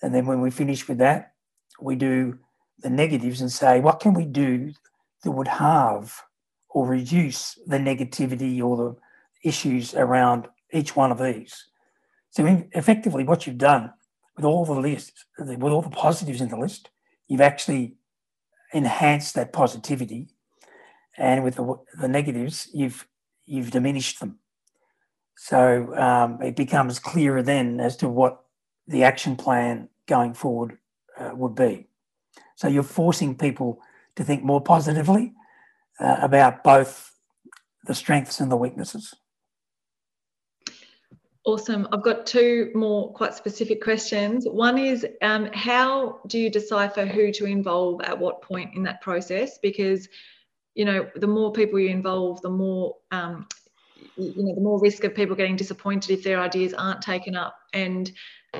[0.03, 1.33] And then when we finish with that,
[1.81, 2.39] we do
[2.79, 4.73] the negatives and say, what can we do
[5.23, 6.23] that would halve
[6.69, 11.67] or reduce the negativity or the issues around each one of these?
[12.31, 13.93] So, effectively, what you've done
[14.37, 16.89] with all the lists, with all the positives in the list,
[17.29, 17.97] you've actually
[18.73, 20.29] enhanced that positivity
[21.17, 23.07] and with the, the negatives, you've
[23.45, 24.39] you've diminished them.
[25.37, 28.45] So um, it becomes clearer then as to what
[28.87, 30.79] the action plan going forward
[31.19, 31.89] uh, would be.
[32.57, 33.81] So you're forcing people
[34.17, 35.33] to think more positively
[36.01, 37.13] uh, about both
[37.85, 39.15] the strengths and the weaknesses.
[41.45, 41.89] Awesome.
[41.91, 44.47] I've got two more quite specific questions.
[44.47, 49.01] One is um, how do you decipher who to involve at what point in that
[49.01, 49.59] process?
[49.59, 50.09] Because
[50.75, 53.47] you know, the more people you involve, the more um,
[54.17, 57.57] you know, the more risk of people getting disappointed if their ideas aren't taken up.
[57.73, 58.11] And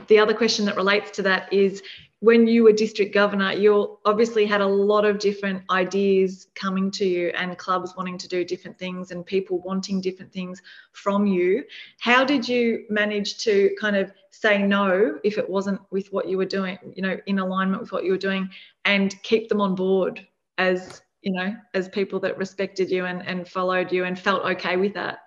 [0.09, 1.83] the other question that relates to that is
[2.23, 7.05] when you were district governor, you obviously had a lot of different ideas coming to
[7.05, 10.63] you and clubs wanting to do different things and people wanting different things
[10.93, 11.65] from you.
[11.99, 16.39] How did you manage to kind of say no if it wasn't with what you
[16.39, 18.49] were doing, you know, in alignment with what you were doing
[18.85, 20.25] and keep them on board
[20.59, 24.77] as you know, as people that respected you and, and followed you and felt okay
[24.77, 25.19] with that?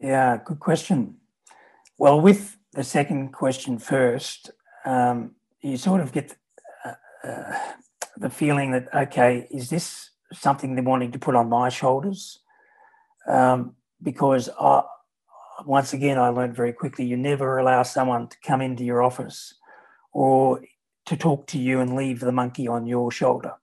[0.00, 1.16] Yeah, good question.
[1.98, 4.50] Well, with the second question first,
[4.86, 5.32] um,
[5.64, 6.36] you sort of get
[6.84, 6.92] uh,
[7.26, 7.58] uh,
[8.18, 12.40] the feeling that, okay, is this something they're wanting to put on my shoulders?
[13.26, 14.82] Um, because I,
[15.64, 19.54] once again, I learned very quickly you never allow someone to come into your office
[20.12, 20.60] or
[21.06, 23.54] to talk to you and leave the monkey on your shoulder.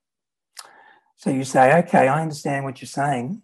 [1.17, 3.43] So you say, okay, I understand what you're saying,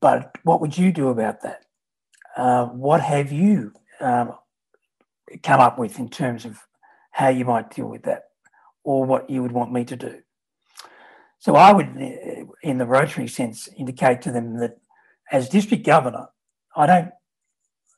[0.00, 1.64] but what would you do about that?
[2.36, 4.34] Uh, what have you um,
[5.42, 6.60] come up with in terms of
[7.16, 8.24] how you might deal with that
[8.84, 10.20] or what you would want me to do?
[11.38, 14.76] So I would, uh, in the Rotary sense, indicate to them that
[15.32, 16.26] as district governor,
[16.76, 17.10] I don't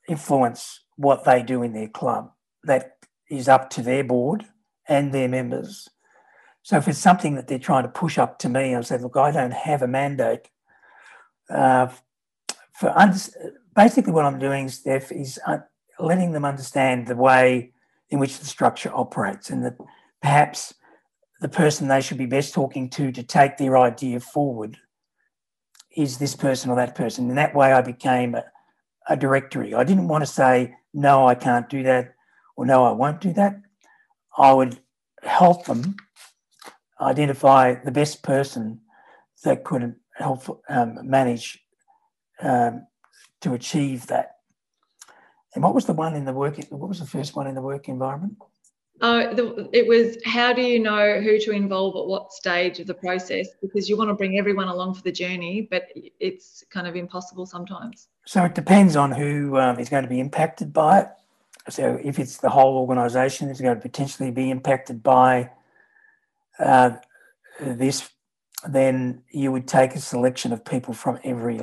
[0.09, 2.31] influence what they do in their club.
[2.63, 2.93] That
[3.29, 4.47] is up to their board
[4.89, 5.89] and their members.
[6.63, 9.17] So if it's something that they're trying to push up to me, I'll say, look,
[9.17, 10.49] I don't have a mandate.
[11.51, 11.89] Uh,
[12.73, 12.95] for
[13.75, 15.59] basically, what I'm doing, Steph, is uh,
[15.99, 17.73] letting them understand the way
[18.11, 19.77] in which the structure operates, and that
[20.23, 20.75] perhaps
[21.41, 24.77] the person they should be best talking to to take their idea forward
[25.97, 27.29] is this person or that person.
[27.29, 28.45] And that way, I became a,
[29.09, 29.75] a directory.
[29.75, 32.15] I didn't want to say, no, I can't do that,
[32.57, 33.61] or no, I won't do that.
[34.37, 34.79] I would
[35.23, 35.97] help them
[37.01, 38.81] identify the best person
[39.45, 41.61] that could help um, manage
[42.41, 42.87] um,
[43.41, 44.38] to achieve that.
[45.59, 46.57] And what was the one in the work?
[46.69, 48.37] What was the first one in the work environment?
[49.01, 52.87] Uh, the, it was how do you know who to involve at what stage of
[52.87, 53.49] the process?
[53.61, 55.89] Because you want to bring everyone along for the journey, but
[56.21, 58.07] it's kind of impossible sometimes.
[58.25, 61.09] So it depends on who um, is going to be impacted by it.
[61.71, 65.51] So if it's the whole organisation, it's going to potentially be impacted by
[66.61, 66.91] uh,
[67.61, 68.09] this,
[68.69, 71.61] then you would take a selection of people from every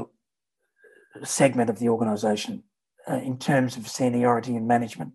[1.24, 2.62] segment of the organisation
[3.10, 5.14] uh, in terms of seniority and management.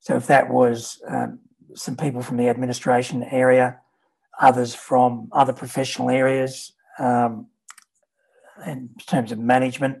[0.00, 1.40] So if that was um,
[1.74, 3.78] some people from the administration area,
[4.40, 7.46] others from other professional areas, um,
[8.66, 9.98] in terms of management,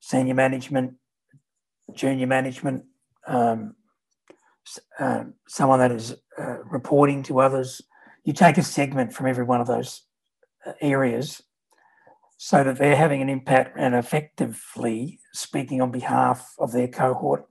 [0.00, 0.94] senior management,
[1.94, 2.84] junior management,
[3.26, 3.74] um,
[4.98, 7.80] uh, someone that is uh, reporting to others.
[8.24, 10.02] You take a segment from every one of those
[10.66, 11.42] uh, areas
[12.38, 17.44] so that they're having an impact and effectively speaking on behalf of their cohort.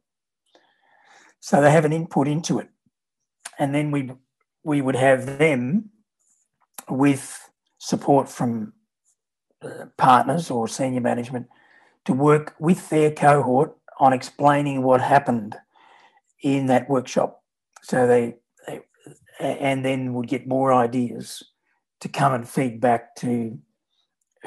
[1.42, 2.70] So they have an input into it.
[3.60, 4.12] And then we
[4.64, 5.90] we would have them
[6.90, 8.74] with support from
[9.62, 11.48] uh, partners or senior management
[12.06, 15.56] to work with their cohort on explaining what happened
[16.42, 17.44] in that workshop.
[17.82, 18.36] So they,
[18.68, 18.82] they
[19.40, 21.44] and then would get more ideas
[22.00, 23.58] to come and feed back to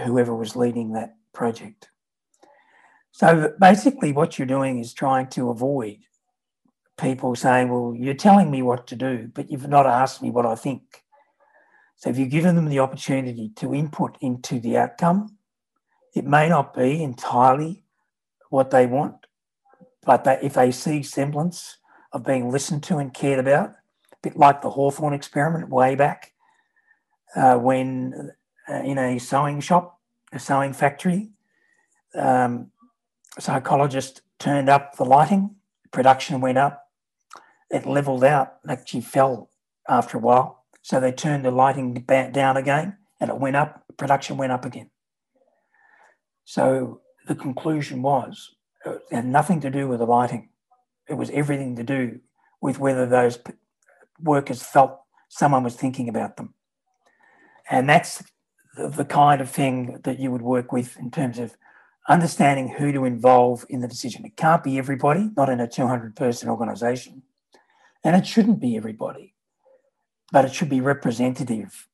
[0.00, 1.88] whoever was leading that project.
[3.12, 5.98] So basically, what you're doing is trying to avoid
[6.98, 10.46] people saying, Well, you're telling me what to do, but you've not asked me what
[10.46, 11.02] I think.
[11.96, 15.36] So if you've given them the opportunity to input into the outcome,
[16.14, 17.84] it may not be entirely
[18.48, 19.26] what they want,
[20.04, 21.78] but if they see semblance
[22.12, 26.32] of being listened to and cared about, a bit like the Hawthorne experiment way back
[27.36, 28.32] uh, when
[28.70, 29.98] in a sewing shop,
[30.32, 31.30] a sewing factory,
[32.14, 32.70] um,
[33.38, 35.56] psychologist turned up the lighting,
[35.92, 36.86] production went up,
[37.70, 39.50] it leveled out, actually fell
[39.88, 40.64] after a while.
[40.82, 44.90] So they turned the lighting down again and it went up, production went up again.
[46.44, 48.50] So the conclusion was
[48.84, 50.48] it had nothing to do with the lighting.
[51.08, 52.20] It was everything to do
[52.60, 53.38] with whether those
[54.20, 56.54] workers felt someone was thinking about them.
[57.68, 58.22] And that's
[58.76, 61.56] the kind of thing that you would work with in terms of
[62.08, 64.24] understanding who to involve in the decision.
[64.24, 67.22] It can't be everybody, not in a 200 person organisation.
[68.02, 69.34] And it shouldn't be everybody,
[70.32, 71.88] but it should be representative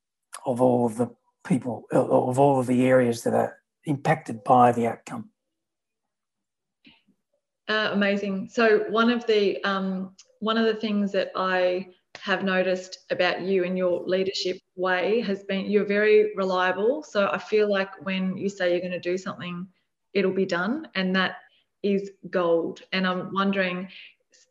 [0.45, 1.09] of all of the
[1.45, 5.31] people, of all of the areas that are impacted by the outcome.
[7.69, 8.49] Uh, amazing.
[8.49, 11.89] So one of the um, one of the things that I
[12.19, 17.03] have noticed about you and your leadership way has been you're very reliable.
[17.03, 19.67] So I feel like when you say you're going to do something,
[20.13, 21.37] it'll be done, and that
[21.83, 22.83] is gold.
[22.93, 23.89] And I'm wondering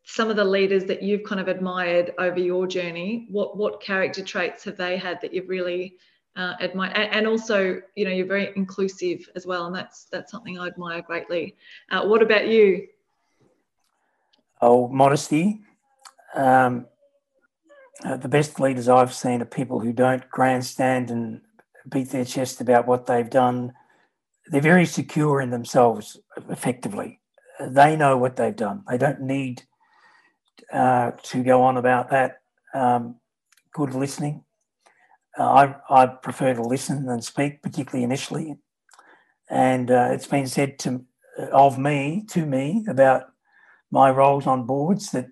[0.04, 3.28] some of the leaders that you've kind of admired over your journey.
[3.30, 5.98] What what character traits have they had that you've really
[6.36, 10.60] uh, admire and, also you know you're very inclusive as well and that's that's something
[10.60, 11.56] i admire greatly
[11.92, 12.88] uh, what about you
[14.62, 15.62] oh modesty
[16.36, 16.86] um,
[18.04, 21.42] uh, the best leaders i've seen are people who don't grandstand and
[21.90, 23.74] beat their chest about what they've done.
[24.48, 26.18] They're very secure in themselves
[26.50, 27.20] effectively.
[27.60, 28.84] They know what they've done.
[28.90, 29.64] They don't need
[30.72, 32.42] uh, to go on about that.
[32.74, 33.16] Um,
[33.74, 34.44] good listening.
[35.38, 38.56] Uh, I, I prefer to listen than speak, particularly initially.
[39.50, 41.06] And uh, it's been said to
[41.52, 43.24] of me to me about
[43.92, 45.28] my roles on boards that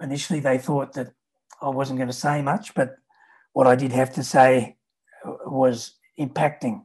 [0.00, 1.12] initially they thought that
[1.62, 2.96] I wasn't going to say much, but
[3.52, 4.76] what I did have to say
[5.46, 6.84] was impacting.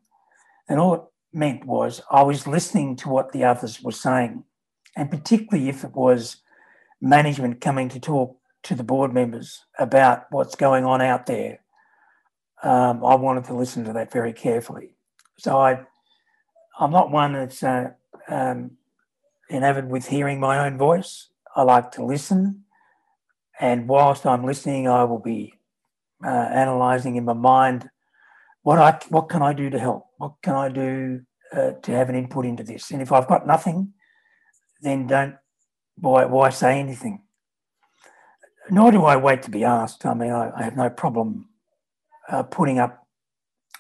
[0.68, 1.02] And all it
[1.34, 4.44] meant was I was listening to what the others were saying,
[4.96, 6.38] and particularly if it was
[7.02, 11.60] management coming to talk to the board members about what's going on out there.
[12.64, 14.96] Um, I wanted to listen to that very carefully.
[15.38, 15.82] So I,
[16.80, 17.92] I'm not one that's uh,
[18.28, 18.72] um,
[19.52, 21.30] enamored with hearing my own voice.
[21.56, 22.65] I like to listen,
[23.60, 25.54] and whilst I'm listening, I will be
[26.24, 27.90] uh, analysing in my mind
[28.64, 30.08] what I what can I do to help?
[30.18, 31.22] What can I do
[31.54, 32.90] uh, to have an input into this?
[32.92, 33.94] And if I've got nothing,
[34.82, 35.36] then don't
[35.98, 37.22] why why say anything?
[38.72, 40.06] Nor do I wait to be asked.
[40.06, 41.50] I mean, I, I have no problem
[42.28, 43.06] uh, putting up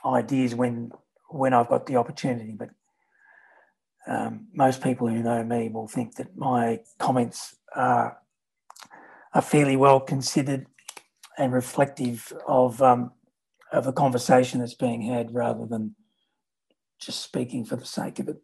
[0.05, 0.91] ideas when
[1.29, 2.69] when I've got the opportunity, but
[4.07, 8.17] um, most people who know me will think that my comments are,
[9.35, 10.65] are fairly well considered
[11.37, 13.11] and reflective of um,
[13.71, 15.93] of a conversation that's being had rather than
[16.99, 18.37] just speaking for the sake of it.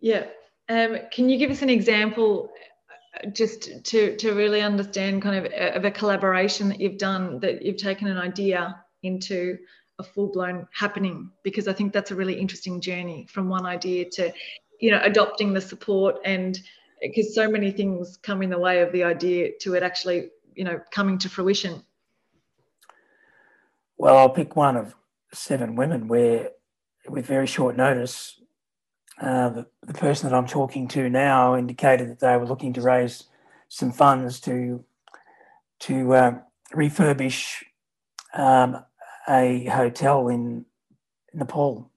[0.00, 0.26] Yeah.
[0.68, 2.50] Um, can you give us an example
[3.16, 6.98] uh, just to, to really understand kind of a, uh, of a collaboration that you've
[6.98, 9.56] done, that you've taken an idea into
[9.98, 14.32] a full-blown happening because i think that's a really interesting journey from one idea to
[14.80, 16.60] you know adopting the support and
[17.02, 20.64] because so many things come in the way of the idea to it actually you
[20.64, 21.82] know coming to fruition
[23.96, 24.94] well i'll pick one of
[25.32, 26.50] seven women where
[27.08, 28.40] with very short notice
[29.20, 32.80] uh, the, the person that i'm talking to now indicated that they were looking to
[32.80, 33.24] raise
[33.68, 34.84] some funds to
[35.80, 36.38] to uh,
[36.74, 37.64] refurbish
[38.34, 38.84] um,
[39.28, 40.64] a hotel in
[41.32, 41.90] Nepal.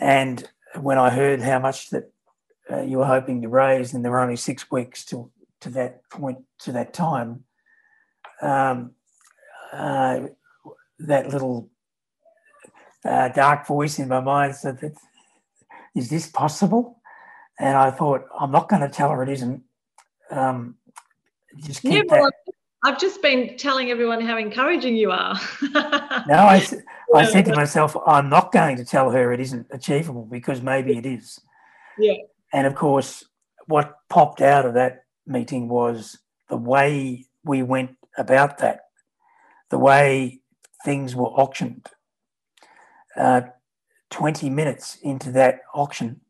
[0.00, 0.48] And
[0.80, 2.12] when I heard how much that
[2.70, 6.08] uh, you were hoping to raise, and there were only six weeks to, to that
[6.10, 7.44] point, to that time,
[8.42, 8.92] um,
[9.72, 10.20] uh,
[11.00, 11.70] that little
[13.04, 14.94] uh, dark voice in my mind said,
[15.94, 17.00] "Is this possible?
[17.58, 19.62] And I thought, I'm not going to tell her it isn't.
[20.30, 20.76] Um,
[21.56, 22.32] just keep yeah, that.
[22.84, 25.38] I've just been telling everyone how encouraging you are.
[25.72, 26.64] no, I,
[27.14, 30.96] I said to myself, I'm not going to tell her it isn't achievable because maybe
[30.96, 31.40] it is.
[31.98, 32.14] Yeah.
[32.52, 33.24] And of course,
[33.66, 36.18] what popped out of that meeting was
[36.48, 38.80] the way we went about that,
[39.70, 40.40] the way
[40.84, 41.86] things were auctioned.
[43.16, 43.42] Uh,
[44.10, 46.20] 20 minutes into that auction,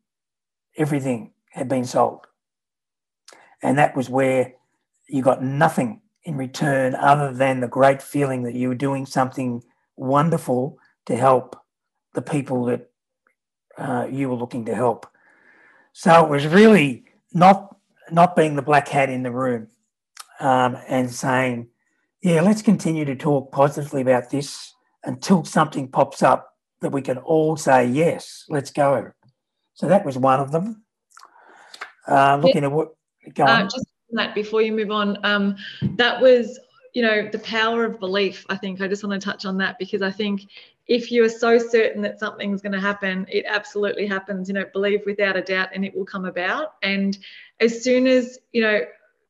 [0.77, 2.25] everything had been sold.
[3.61, 4.53] And that was where
[5.07, 9.63] you got nothing in return other than the great feeling that you were doing something
[9.95, 11.55] wonderful to help
[12.13, 12.89] the people that
[13.77, 15.07] uh, you were looking to help.
[15.93, 17.75] So it was really not
[18.11, 19.67] not being the black hat in the room
[20.39, 21.67] um, and saying,
[22.21, 24.73] "Yeah, let's continue to talk positively about this
[25.03, 29.11] until something pops up that we can all say yes, let's go."
[29.73, 30.83] So that was one of them.
[32.07, 32.69] Uh, looking yeah.
[32.69, 32.89] at what.
[33.35, 33.63] Go uh, on.
[33.65, 35.55] Just that before you move on um,
[35.95, 36.59] that was
[36.93, 39.77] you know the power of belief i think i just want to touch on that
[39.77, 40.47] because i think
[40.89, 44.65] if you are so certain that something's going to happen it absolutely happens you know
[44.73, 46.73] believe without a doubt and it will come about.
[46.81, 47.17] And
[47.61, 48.81] as soon as you know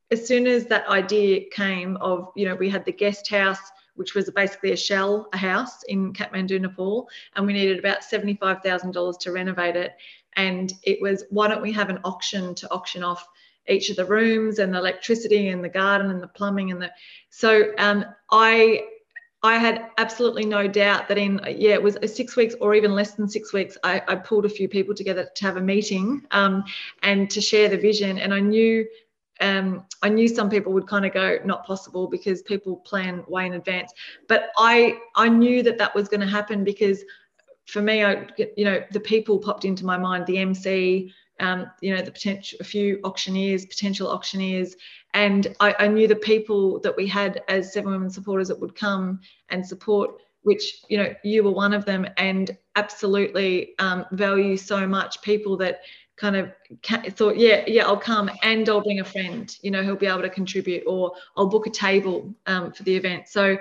[0.09, 3.59] as soon as that idea came of you know we had the guest house
[3.95, 9.19] which was basically a shell a house in kathmandu nepal and we needed about $75000
[9.19, 9.91] to renovate it.
[10.33, 13.27] And it was why don't we have an auction to auction off
[13.67, 16.91] each of the rooms and the electricity and the garden and the plumbing and the
[17.29, 18.85] so um, I
[19.41, 23.13] I had absolutely no doubt that in yeah it was six weeks or even less
[23.13, 26.65] than six weeks I, I pulled a few people together to have a meeting um,
[27.03, 28.19] and to share the vision.
[28.19, 28.85] And I knew
[29.41, 33.45] um, I knew some people would kind of go not possible because people plan way
[33.45, 33.93] in advance.
[34.27, 37.03] But I I knew that that was going to happen because
[37.65, 38.27] for me I
[38.57, 42.57] you know the people popped into my mind the MC um, you know, the potential,
[42.61, 44.75] a few auctioneers, potential auctioneers,
[45.13, 48.75] and I, I, knew the people that we had as Seven Women supporters that would
[48.75, 54.55] come and support, which you know, you were one of them, and absolutely um, value
[54.55, 55.81] so much people that
[56.15, 56.51] kind of
[57.13, 60.21] thought, yeah, yeah, I'll come and I'll bring a friend, you know, who'll be able
[60.21, 63.27] to contribute, or I'll book a table um, for the event.
[63.29, 63.57] So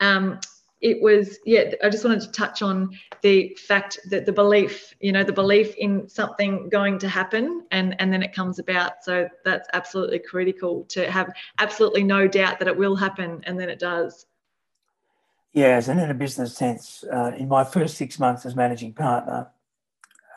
[0.00, 0.38] um,
[0.82, 2.90] it was yeah i just wanted to touch on
[3.22, 7.94] the fact that the belief you know the belief in something going to happen and
[8.00, 12.68] and then it comes about so that's absolutely critical to have absolutely no doubt that
[12.68, 14.26] it will happen and then it does
[15.54, 19.48] Yes, and in a business sense, uh, in my first six months as managing partner,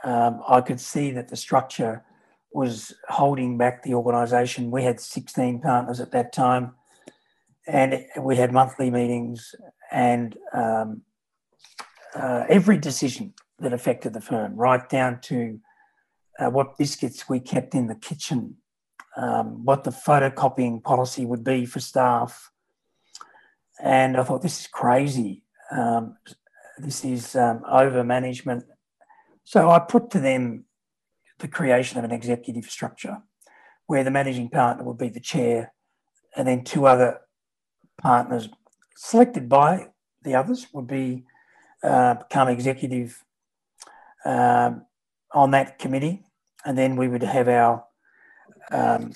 [0.03, 2.03] um, I could see that the structure
[2.51, 4.71] was holding back the organisation.
[4.71, 6.75] We had 16 partners at that time,
[7.65, 9.55] and we had monthly meetings,
[9.95, 11.03] and um,
[12.13, 15.61] uh, every decision that affected the firm, right down to
[16.37, 18.57] uh, what biscuits we kept in the kitchen,
[19.15, 22.51] um, what the photocopying policy would be for staff,
[23.81, 25.43] and I thought, this is crazy.
[25.71, 26.17] Um,
[26.77, 28.65] this is um, over management.
[29.45, 30.65] So I put to them
[31.39, 33.19] the creation of an executive structure
[33.87, 35.73] where the managing partner would be the chair
[36.35, 37.21] and then two other
[38.01, 38.49] partners
[38.95, 39.89] selected by
[40.23, 41.23] the others would be
[41.83, 43.23] uh, become executive
[44.25, 44.85] um,
[45.31, 46.23] on that committee
[46.65, 47.85] and then we would have our
[48.71, 49.13] um,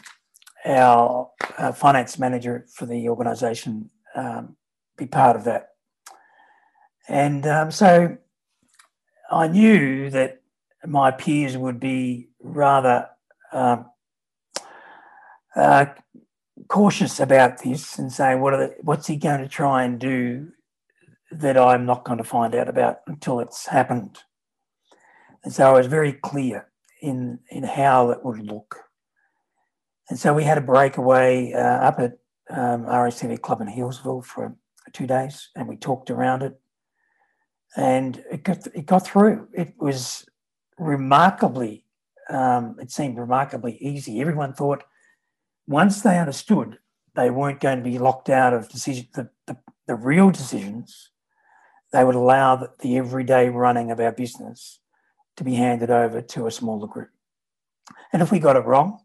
[0.66, 4.56] our uh, finance manager for the organisation um,
[4.98, 5.70] be part of that.
[7.08, 8.18] And um, so
[9.32, 10.42] I knew that
[10.86, 13.10] my peers would be rather
[13.52, 13.86] um,
[15.56, 15.86] uh,
[16.68, 20.52] cautious about this and saying, what the, what's he going to try and do
[21.32, 24.20] that I'm not going to find out about until it's happened?
[25.44, 26.68] And so I was very clear
[27.02, 28.78] in, in how it would look.
[30.10, 32.18] And so we had a breakaway uh, up at
[32.50, 34.56] um, RACV Club in Healesville for
[34.92, 36.60] two days, and we talked around it,
[37.78, 39.48] and it got it got through.
[39.54, 40.26] It was
[40.80, 41.86] remarkably,
[42.30, 44.20] um, it seemed remarkably easy.
[44.20, 44.84] Everyone thought
[45.70, 46.80] once they understood
[47.16, 49.58] they weren't going to be locked out of decision the, the,
[49.88, 51.12] the real decisions.
[51.92, 54.80] They would allow the, the everyday running of our business
[55.38, 57.10] to be handed over to a smaller group.
[58.14, 59.00] And if we got it wrong,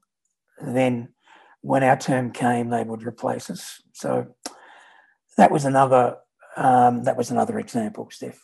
[0.60, 1.08] then
[1.60, 3.82] when our term came, they would replace us.
[3.92, 4.34] So
[5.36, 6.16] that was another
[6.56, 8.40] um, that was another example, Steph.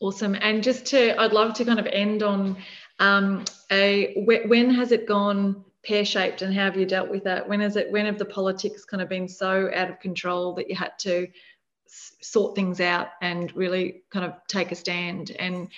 [0.00, 0.34] Awesome.
[0.40, 2.56] And just to, I'd love to kind of end on
[2.98, 7.48] um, a when has it gone pear shaped and how have you dealt with that?
[7.48, 7.90] When is it?
[7.90, 11.28] When have the politics kind of been so out of control that you had to
[11.86, 15.32] sort things out and really kind of take a stand?
[15.38, 15.68] And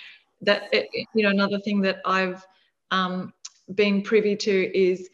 [0.41, 2.45] that it, you know another thing that I've
[2.91, 3.33] um,
[3.73, 5.09] been privy to is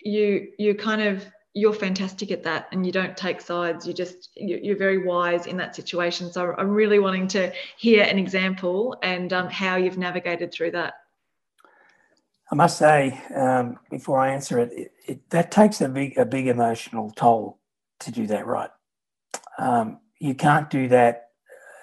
[0.00, 1.24] you you kind of
[1.54, 5.56] you're fantastic at that and you don't take sides you just you're very wise in
[5.58, 10.50] that situation so i'm really wanting to hear an example and um, how you've navigated
[10.50, 10.94] through that
[12.52, 16.24] i must say um, before i answer it, it, it, that takes a big a
[16.24, 17.58] big emotional toll
[18.02, 18.70] to do that right?
[19.58, 21.30] Um, you can't do that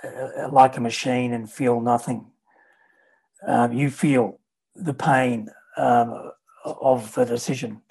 [0.03, 2.27] uh, like a machine and feel nothing.
[3.45, 4.39] Um, you feel
[4.75, 6.31] the pain um,
[6.65, 7.81] of the decision.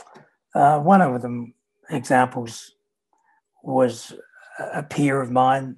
[0.55, 1.55] Uh, one of them
[1.91, 2.75] examples
[3.63, 4.15] was
[4.59, 5.77] a peer of mine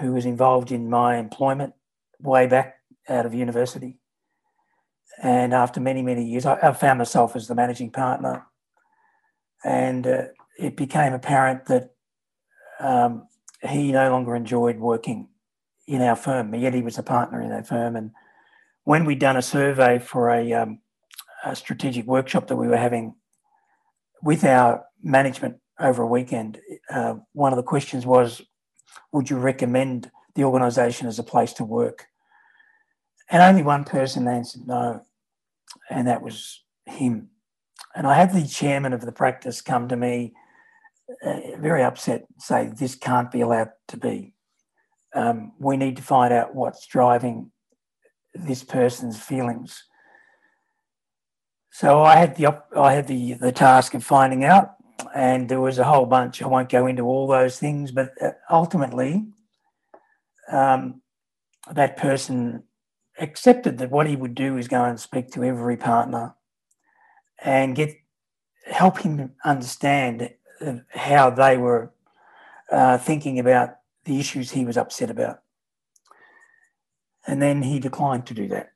[0.00, 1.72] who was involved in my employment
[2.20, 3.96] way back out of university.
[5.20, 8.46] And after many, many years, I, I found myself as the managing partner.
[9.64, 10.24] And uh,
[10.58, 11.90] it became apparent that
[12.80, 13.26] um,
[13.68, 15.28] he no longer enjoyed working
[15.86, 17.96] in our firm, yet he was a partner in that firm.
[17.96, 18.12] And
[18.84, 20.80] when we'd done a survey for a, um,
[21.44, 23.14] a strategic workshop that we were having
[24.22, 26.60] with our management over a weekend,
[26.90, 28.42] uh, one of the questions was,
[29.12, 32.06] would you recommend the organisation as a place to work?
[33.30, 35.04] And only one person answered no,
[35.90, 37.30] and that was him.
[37.94, 40.34] And I had the chairman of the practice come to me,
[41.24, 44.34] uh, very upset, say, This can't be allowed to be.
[45.14, 47.50] Um, we need to find out what's driving
[48.34, 49.84] this person's feelings.
[51.70, 54.74] So I had the I had the the task of finding out,
[55.14, 56.42] and there was a whole bunch.
[56.42, 59.26] I won't go into all those things, but uh, ultimately,
[60.50, 61.02] um,
[61.72, 62.64] that person
[63.18, 66.34] accepted that what he would do is go and speak to every partner
[67.42, 67.96] and get
[68.66, 70.30] help him understand
[70.90, 71.90] how they were
[72.70, 75.42] uh, thinking about the issues he was upset about.
[77.26, 78.72] And then he declined to do that.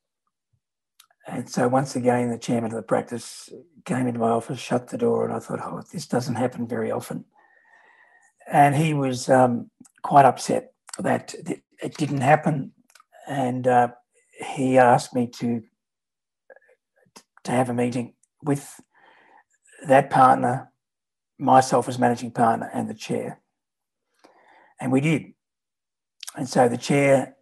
[1.27, 3.51] And so once again, the chairman of the practice
[3.85, 6.91] came into my office, shut the door, and I thought, oh, this doesn't happen very
[6.91, 7.25] often.
[8.51, 9.71] And he was um,
[10.03, 11.35] quite upset that
[11.83, 12.73] it didn't happen.
[13.29, 13.89] And uh,
[14.43, 15.63] he asked me to,
[17.45, 18.81] to have a meeting with
[19.87, 20.71] that partner,
[21.39, 23.41] myself as managing partner, and the chair.
[24.81, 25.35] And we did.
[26.37, 27.37] And so the chair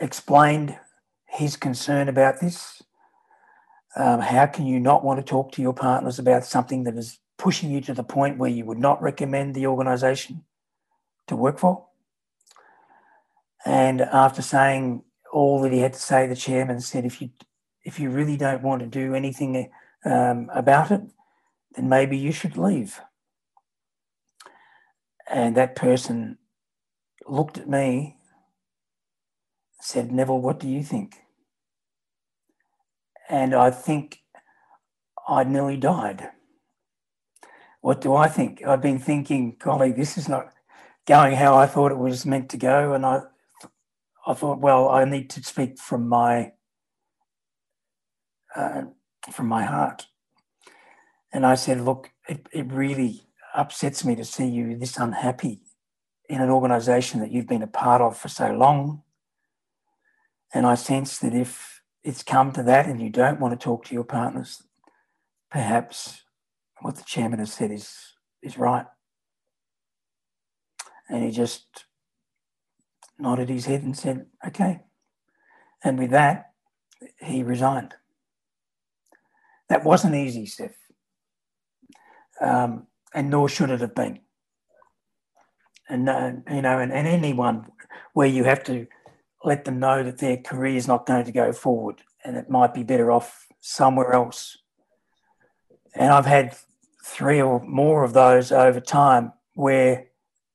[0.00, 0.78] explained
[1.26, 2.82] his concern about this
[3.96, 7.18] um, how can you not want to talk to your partners about something that is
[7.38, 10.44] pushing you to the point where you would not recommend the organisation?
[11.30, 11.86] to work for.
[13.64, 15.02] And after saying
[15.32, 17.30] all that he had to say, the chairman said, if you
[17.82, 19.70] if you really don't want to do anything
[20.04, 21.00] um, about it,
[21.74, 23.00] then maybe you should leave.
[25.28, 26.38] And that person
[27.26, 28.16] looked at me,
[29.80, 31.16] said, Neville, what do you think?
[33.28, 34.20] And I think
[35.26, 36.30] I nearly died.
[37.80, 38.62] What do I think?
[38.66, 40.52] I've been thinking, golly, this is not
[41.06, 42.92] going how I thought it was meant to go.
[42.92, 43.22] And I,
[44.26, 46.52] I thought, well, I need to speak from my,
[48.54, 48.82] uh,
[49.32, 50.06] from my heart.
[51.32, 53.22] And I said, look, it, it really
[53.54, 55.62] upsets me to see you this unhappy
[56.28, 59.02] in an organization that you've been a part of for so long.
[60.52, 63.84] And I sense that if it's come to that and you don't want to talk
[63.86, 64.62] to your partners,
[65.50, 66.22] perhaps
[66.80, 68.86] what the chairman has said is, is right.
[71.08, 71.84] And he just
[73.20, 74.80] nodded his head and said, okay.
[75.82, 76.52] And with that,
[77.20, 77.94] he resigned.
[79.68, 80.72] That wasn't easy, Steph.
[82.40, 84.20] Um, and nor should it have been.
[85.88, 87.66] And, uh, you know, and, and anyone
[88.12, 88.86] where you have to
[89.44, 92.74] let them know that their career is not going to go forward and it might
[92.74, 94.58] be better off somewhere else.
[95.94, 96.56] And I've had
[97.04, 100.06] three or more of those over time where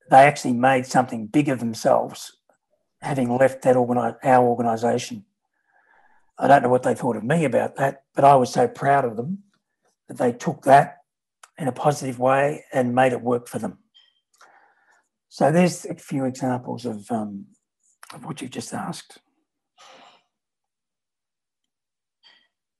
[0.10, 2.38] they actually made something big of themselves,
[3.06, 5.24] having left that organi- our organisation.
[6.38, 9.06] I don't know what they thought of me about that, but I was so proud
[9.06, 9.44] of them
[10.08, 10.98] that they took that
[11.58, 13.78] in a positive way and made it work for them.
[15.30, 17.46] So there's a few examples of, um,
[18.14, 19.20] of what you've just asked.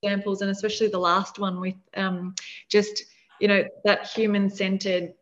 [0.02, 2.34] Examples, and especially the last one with um,
[2.68, 3.04] just
[3.40, 5.12] you know that human-centered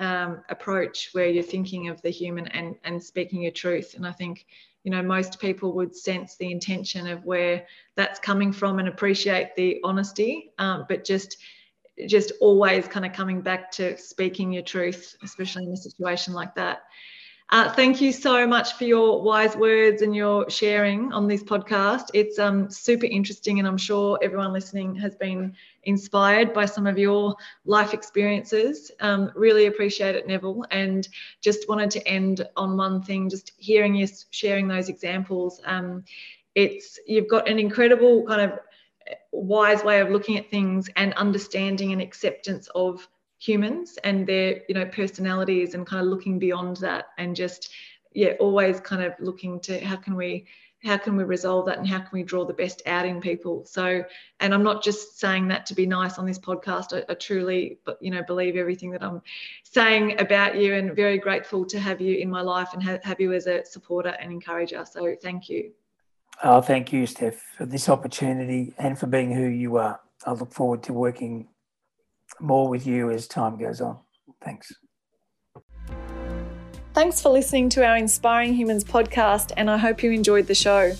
[0.00, 3.94] um, approach where you're thinking of the human and and speaking your truth.
[3.94, 4.46] And I think
[4.82, 9.54] you know most people would sense the intention of where that's coming from and appreciate
[9.56, 11.36] the honesty, um, but just
[12.06, 16.54] just always kind of coming back to speaking your truth, especially in a situation like
[16.54, 16.82] that.
[17.52, 22.04] Uh, thank you so much for your wise words and your sharing on this podcast.
[22.14, 26.96] It's um, super interesting, and I'm sure everyone listening has been inspired by some of
[26.96, 27.34] your
[27.64, 28.92] life experiences.
[29.00, 31.08] Um, really appreciate it, Neville, and
[31.40, 33.28] just wanted to end on one thing.
[33.28, 36.04] Just hearing you sharing those examples, um,
[36.54, 38.60] it's you've got an incredible kind of
[39.32, 43.08] wise way of looking at things and understanding and acceptance of
[43.40, 47.70] humans and their you know personalities and kind of looking beyond that and just
[48.12, 50.46] yeah always kind of looking to how can we
[50.84, 53.64] how can we resolve that and how can we draw the best out in people.
[53.64, 54.04] So
[54.40, 56.92] and i'm not just saying that to be nice on this podcast.
[56.92, 59.22] I, I truly you know believe everything that i'm
[59.62, 63.20] saying about you and very grateful to have you in my life and have, have
[63.20, 64.84] you as a supporter and encourager.
[64.84, 65.72] So thank you.
[66.42, 70.00] Oh, thank you, Steph, for this opportunity and for being who you are.
[70.26, 71.48] I look forward to working
[72.38, 73.98] more with you as time goes on.
[74.44, 74.72] Thanks.
[76.92, 80.92] Thanks for listening to our Inspiring Humans podcast, and I hope you enjoyed the show.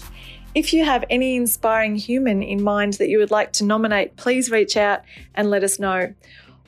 [0.55, 4.51] If you have any inspiring human in mind that you would like to nominate, please
[4.51, 5.03] reach out
[5.35, 6.13] and let us know.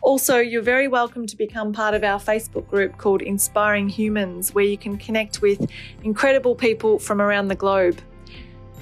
[0.03, 4.65] Also, you're very welcome to become part of our Facebook group called Inspiring Humans, where
[4.65, 5.71] you can connect with
[6.03, 8.01] incredible people from around the globe.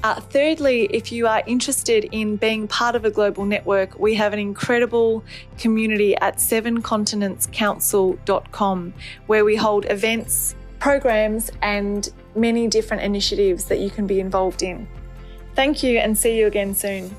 [0.03, 4.33] Uh, thirdly, if you are interested in being part of a global network, we have
[4.33, 5.23] an incredible
[5.59, 8.95] community at sevencontinentscouncil.com
[9.27, 14.89] where we hold events, programs, and many different initiatives that you can be involved in.
[15.55, 17.15] Thank you and see you again soon.